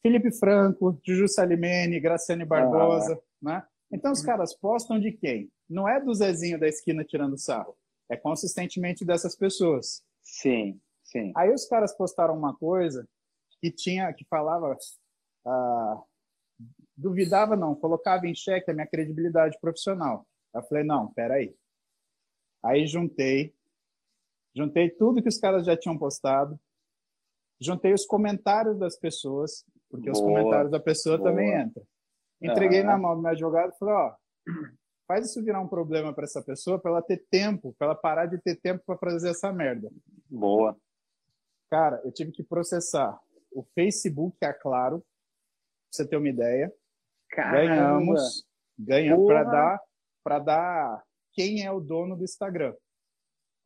[0.01, 3.21] Felipe Franco, Juju Salimene, Graciane Barbosa, ah.
[3.41, 3.67] né?
[3.91, 5.51] Então os caras postam de quem?
[5.69, 7.75] Não é do Zezinho da esquina tirando sarro,
[8.09, 10.03] é consistentemente dessas pessoas.
[10.21, 11.31] Sim, sim.
[11.35, 13.07] Aí os caras postaram uma coisa
[13.59, 14.77] que tinha, que falava
[15.45, 16.03] ah,
[16.97, 20.25] duvidava não, colocava em xeque a minha credibilidade profissional.
[20.53, 21.55] Eu falei, não, peraí.
[22.63, 23.53] Aí juntei,
[24.55, 26.59] juntei tudo que os caras já tinham postado,
[27.59, 30.13] juntei os comentários das pessoas, porque Boa.
[30.13, 31.29] os comentários da pessoa Boa.
[31.29, 31.85] também entram.
[32.41, 32.87] Entreguei uhum.
[32.87, 34.15] na mão do meu advogado e falei, ó,
[35.07, 38.25] faz isso virar um problema para essa pessoa, para ela ter tempo, para ela parar
[38.25, 39.91] de ter tempo para fazer essa merda.
[40.29, 40.77] Boa.
[41.69, 43.19] Cara, eu tive que processar
[43.51, 45.07] o Facebook, é claro, pra
[45.91, 46.73] você ter uma ideia.
[47.35, 47.67] Caramba.
[47.67, 48.45] Ganhamos,
[48.79, 49.81] ganhamos para dar
[50.23, 52.73] para dar quem é o dono do Instagram.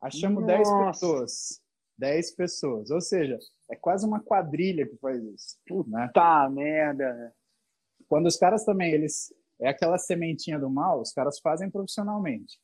[0.02, 1.62] Achamos 10 pessoas.
[1.96, 2.90] 10 pessoas.
[2.90, 3.38] Ou seja,
[3.70, 5.56] é quase uma quadrilha que faz isso.
[5.88, 6.10] Né?
[6.12, 7.34] Tá merda.
[8.08, 9.32] Quando os caras também, eles.
[9.62, 12.58] É aquela sementinha do mal, os caras fazem profissionalmente.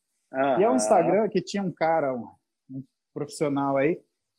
[0.59, 2.27] E é um Instagram que tinha um cara, um,
[2.71, 3.97] um profissional aí,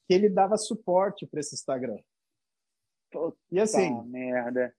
[0.08, 2.00] que ele dava suporte para esse Instagram.
[3.12, 4.74] Puta e assim, merda.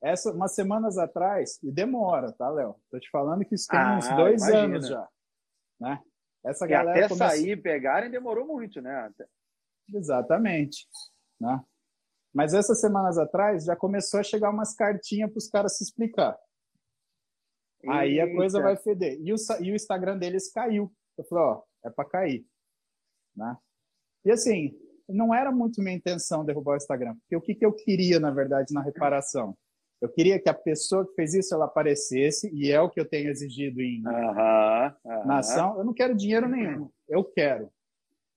[0.00, 2.76] Essa, umas semanas atrás, e demora, tá, Léo?
[2.90, 4.64] Tô te falando que isso tem ah, uns dois imagina.
[4.64, 5.08] anos já.
[5.80, 6.02] Né?
[6.44, 7.28] Essa e galera até começou...
[7.28, 9.10] sair e pegarem demorou muito, né?
[9.92, 10.86] Exatamente.
[11.40, 11.60] Né?
[12.32, 16.38] Mas essas semanas atrás já começou a chegar umas cartinhas para os caras se explicar.
[17.82, 17.94] Eita.
[17.94, 19.18] Aí a coisa vai feder.
[19.20, 20.92] E o, e o Instagram deles caiu.
[21.16, 22.46] Eu falei, ó, é para cair.
[23.34, 23.56] Né?
[24.24, 27.72] E assim, não era muito minha intenção derrubar o Instagram, porque o que, que eu
[27.72, 29.56] queria, na verdade, na reparação?
[30.00, 33.08] Eu queria que a pessoa que fez isso ela aparecesse, e é o que eu
[33.08, 35.76] tenho exigido em uhum, na ação.
[35.78, 37.70] Eu não quero dinheiro nenhum, eu quero.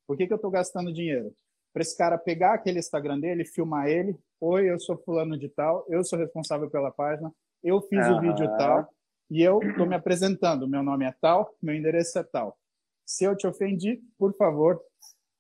[0.07, 1.33] Por que, que eu estou gastando dinheiro?
[1.73, 4.17] para esse cara pegar aquele Instagram dele, filmar ele.
[4.39, 7.33] Oi, eu sou fulano de tal, eu sou responsável pela página,
[7.63, 8.17] eu fiz uhum.
[8.17, 8.89] o vídeo tal
[9.29, 10.67] e eu estou me apresentando.
[10.67, 12.57] Meu nome é tal, meu endereço é tal.
[13.05, 14.81] Se eu te ofendi, por favor,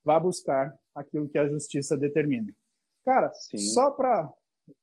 [0.03, 2.53] vá buscar aquilo que a justiça determina.
[3.03, 3.57] Cara, Sim.
[3.57, 4.31] só para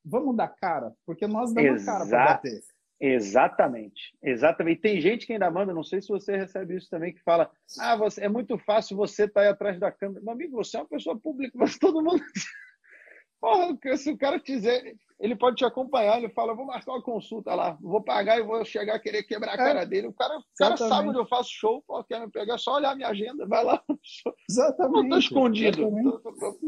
[0.03, 1.91] vamos dar cara, porque nós damos Exa...
[1.91, 2.61] cara para bater.
[3.01, 4.81] Exatamente, exatamente.
[4.81, 7.95] Tem gente que ainda manda, não sei se você recebe isso também, que fala: ah,
[7.95, 10.21] você, é muito fácil você estar tá aí atrás da câmera.
[10.21, 12.21] Meu amigo, você é uma pessoa pública, mas todo mundo.
[13.39, 17.55] Porra, se o cara quiser, ele pode te acompanhar, ele fala: vou marcar uma consulta
[17.55, 19.57] lá, vou pagar e vou chegar a querer quebrar a é.
[19.57, 20.07] cara é, dele.
[20.07, 22.75] O cara, o cara sabe onde eu faço show, pô, quer me pegar, é só
[22.75, 23.81] olhar a minha agenda, vai lá.
[24.49, 24.93] Exatamente.
[24.93, 25.89] Não estou escondido,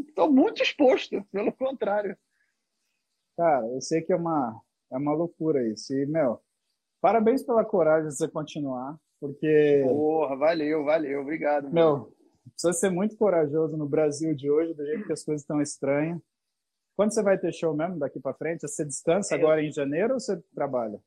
[0.08, 2.18] estou muito exposto, pelo contrário.
[3.42, 4.62] Cara, eu sei que é uma
[4.92, 5.92] é uma loucura isso.
[5.96, 6.40] E, meu,
[7.02, 9.82] parabéns pela coragem de você continuar, porque.
[9.84, 11.74] Porra, valeu, valeu, obrigado.
[11.74, 12.14] Meu,
[12.52, 16.22] precisa ser muito corajoso no Brasil de hoje, do jeito que as coisas estão estranhas.
[16.96, 18.62] Quando você vai ter show mesmo daqui para frente?
[18.62, 21.00] Você descansa é, agora em janeiro ou você trabalha?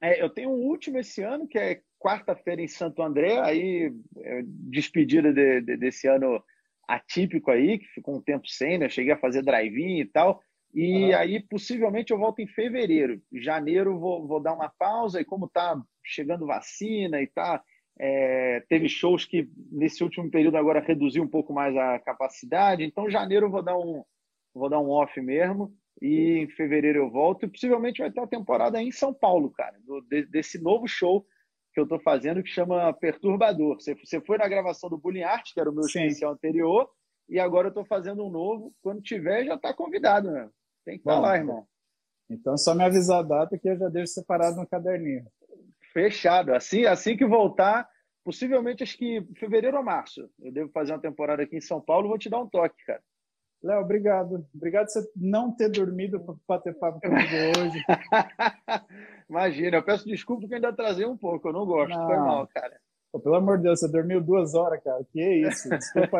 [0.00, 4.42] É, eu tenho um último esse ano, que é quarta-feira em Santo André, aí é,
[4.46, 6.42] despedida de, de, desse ano
[6.88, 8.88] atípico aí, que ficou um tempo sem, né?
[8.88, 10.40] Cheguei a fazer drive-in e tal.
[10.74, 11.16] E uhum.
[11.16, 13.22] aí, possivelmente, eu volto em fevereiro.
[13.32, 15.20] Janeiro, vou, vou dar uma pausa.
[15.20, 17.62] E como tá chegando vacina e tá.
[17.96, 22.82] É, teve shows que nesse último período agora reduziu um pouco mais a capacidade.
[22.82, 24.02] Então, janeiro eu vou dar um,
[24.52, 25.72] vou dar um off mesmo.
[26.02, 27.44] E em fevereiro eu volto.
[27.44, 31.24] E possivelmente vai ter a temporada em São Paulo, cara, do, de, desse novo show
[31.72, 33.74] que eu estou fazendo que chama Perturbador.
[33.80, 36.04] Você, você foi na gravação do Bullying Art, que era o meu Sim.
[36.04, 36.88] especial anterior,
[37.28, 38.72] e agora eu estou fazendo um novo.
[38.80, 40.48] Quando tiver, já está convidado, né?
[40.84, 41.66] Tem que estar tá lá, irmão.
[42.28, 45.26] Então, só me avisar a data que eu já deixo separado no caderninho.
[45.92, 46.54] Fechado.
[46.54, 47.88] Assim, assim que voltar,
[48.24, 50.28] possivelmente acho que fevereiro ou março.
[50.40, 53.02] Eu devo fazer uma temporada aqui em São Paulo, vou te dar um toque, cara.
[53.62, 54.46] Léo, obrigado.
[54.54, 57.82] Obrigado por você não ter dormido para bater papo comigo hoje.
[59.28, 61.96] Imagina, eu peço desculpa porque ainda trazei um pouco, eu não gosto.
[61.96, 62.06] Não.
[62.06, 62.78] Foi mal, cara.
[63.10, 65.02] Pô, pelo amor de Deus, você dormiu duas horas, cara.
[65.10, 65.70] Que é isso?
[65.70, 66.18] Desculpa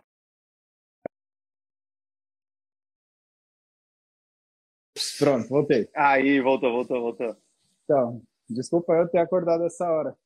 [5.18, 5.88] Pronto, voltei.
[5.94, 7.36] Aí, voltou, voltou, voltou.
[7.84, 10.16] Então, desculpa eu ter acordado essa hora.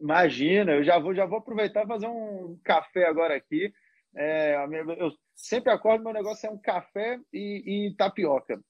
[0.00, 3.72] Imagina, eu já vou, já vou aproveitar e fazer um café agora aqui.
[4.16, 4.56] É,
[4.98, 8.60] eu sempre acordo, meu negócio é um café e, e tapioca.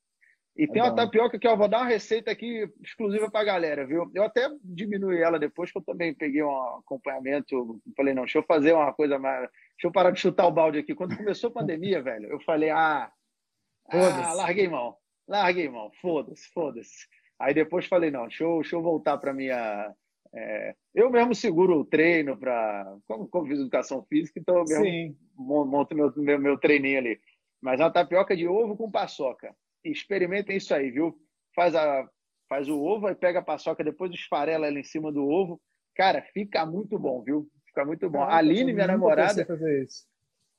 [0.57, 0.89] E é tem bom.
[0.89, 4.11] uma tapioca que eu vou dar uma receita aqui exclusiva para a galera, viu?
[4.15, 7.81] Eu até diminui ela depois, que eu também peguei um acompanhamento.
[7.97, 9.41] Falei, não, deixa eu fazer uma coisa mais.
[9.41, 10.95] Deixa eu parar de chutar o balde aqui.
[10.95, 13.11] Quando começou a pandemia, velho, eu falei, ah,
[13.89, 14.97] ah larguei mão.
[15.29, 15.91] Larguei, irmão.
[16.01, 17.07] Foda-se, foda-se.
[17.39, 19.93] Aí depois falei, não, deixa eu, deixa eu voltar para minha.
[20.37, 20.75] É...
[20.95, 22.97] eu mesmo seguro o treino para.
[23.07, 25.17] Como, como fiz educação física, então eu mesmo Sim.
[25.37, 27.21] monto meu, meu, meu treininho ali.
[27.61, 29.55] Mas é uma tapioca de ovo com paçoca.
[29.85, 31.17] Experimentem isso aí, viu?
[31.55, 32.09] Faz, a,
[32.49, 35.61] faz o ovo, aí pega a paçoca, depois esfarela ela em cima do ovo.
[35.95, 37.49] Cara, fica muito bom, viu?
[37.67, 38.23] Fica muito bom.
[38.23, 39.45] a Aline, minha namorada.
[39.47, 40.05] Fazer isso.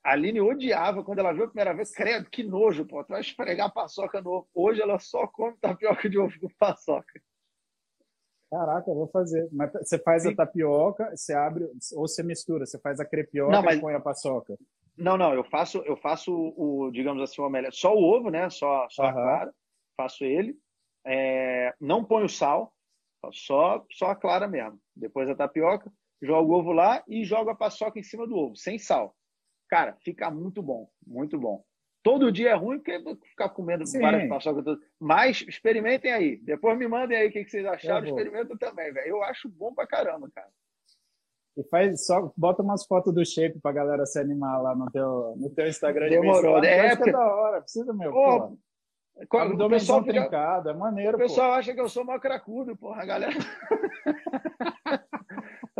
[0.05, 1.91] A Aline odiava quando ela viu a primeira vez.
[1.91, 3.03] Credo, que nojo, pô.
[3.03, 4.47] Tu vai esfregar paçoca no ovo.
[4.53, 7.19] Hoje ela só come tapioca de ovo com paçoca.
[8.51, 9.49] Caraca, eu vou fazer.
[9.51, 10.33] Mas você faz Sim.
[10.33, 13.79] a tapioca, você abre, ou você mistura, você faz a crepioca não, mas...
[13.79, 14.55] e põe a paçoca.
[14.95, 17.75] Não, não, eu faço, eu faço o, digamos assim, o omelete.
[17.75, 18.47] Só o ovo, né?
[18.51, 19.09] Só, só uhum.
[19.09, 19.53] a clara.
[19.97, 20.55] Faço ele.
[21.03, 21.73] É...
[21.81, 22.71] não ponho sal,
[23.33, 24.79] só, só a clara mesmo.
[24.95, 25.91] Depois a tapioca,
[26.21, 29.15] jogo o ovo lá e jogo a paçoca em cima do ovo, sem sal.
[29.69, 31.63] Cara, fica muito bom, muito bom.
[32.03, 33.99] Todo dia é ruim porque ficar comendo Sim.
[33.99, 34.77] várias paçocas.
[34.99, 36.37] Mas experimentem aí.
[36.37, 38.05] Depois me mandem aí o que vocês acharam.
[38.05, 39.07] Experimentem também, velho.
[39.07, 40.49] Eu acho bom pra caramba, cara.
[41.57, 45.35] E faz só bota umas fotos do shape pra galera se animar lá no teu,
[45.37, 46.09] no teu Instagram.
[46.09, 47.09] Demorou, de é, porque...
[47.09, 48.11] é da hora, precisa, meu.
[48.11, 48.57] Pô,
[49.29, 49.65] pô.
[49.65, 51.15] O pessoal trincado, é maneiro.
[51.15, 51.53] O pessoal pô.
[51.55, 53.33] acha que eu sou mal cracudo, porra, a galera.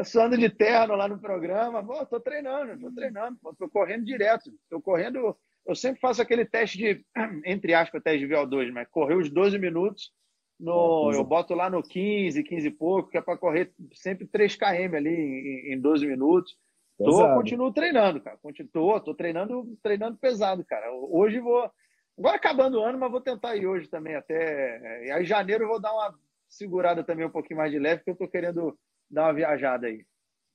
[0.05, 1.83] suando de terno lá no programa.
[1.83, 4.51] Pô, tô treinando, tô treinando, pô, tô correndo direto.
[4.69, 5.35] Tô correndo.
[5.65, 7.05] Eu sempre faço aquele teste de,
[7.45, 10.11] entre aspas, teste de VO2, mas correr os 12 minutos.
[10.57, 14.55] No, eu boto lá no 15, 15 e pouco, que é para correr sempre 3
[14.55, 16.55] km ali em, em 12 minutos.
[16.97, 18.37] Tô, continuo treinando, cara.
[18.37, 20.89] Continuo, tô treinando, treinando pesado, cara.
[20.93, 21.69] Hoje vou.
[22.17, 25.05] Agora acabando o ano, mas vou tentar ir hoje também até.
[25.05, 28.11] E aí, janeiro, eu vou dar uma segurada também um pouquinho mais de leve, porque
[28.11, 28.77] eu tô querendo
[29.09, 30.05] dar uma viajada aí.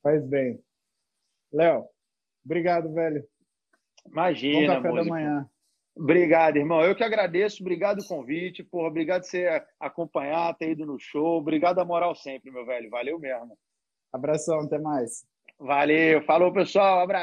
[0.01, 0.59] Faz bem.
[1.53, 1.85] Léo,
[2.43, 3.23] obrigado, velho.
[4.07, 5.49] Imagina, Bom café da manhã.
[5.95, 6.81] Obrigado, irmão.
[6.81, 7.61] Eu que agradeço.
[7.61, 8.63] Obrigado o convite.
[8.63, 11.37] Porra, obrigado por você acompanhar, ter ido no show.
[11.37, 12.89] Obrigado a moral sempre, meu velho.
[12.89, 13.57] Valeu mesmo.
[14.11, 15.25] Abração, até mais.
[15.59, 16.21] Valeu.
[16.23, 17.01] Falou, pessoal.
[17.01, 17.19] Abraço.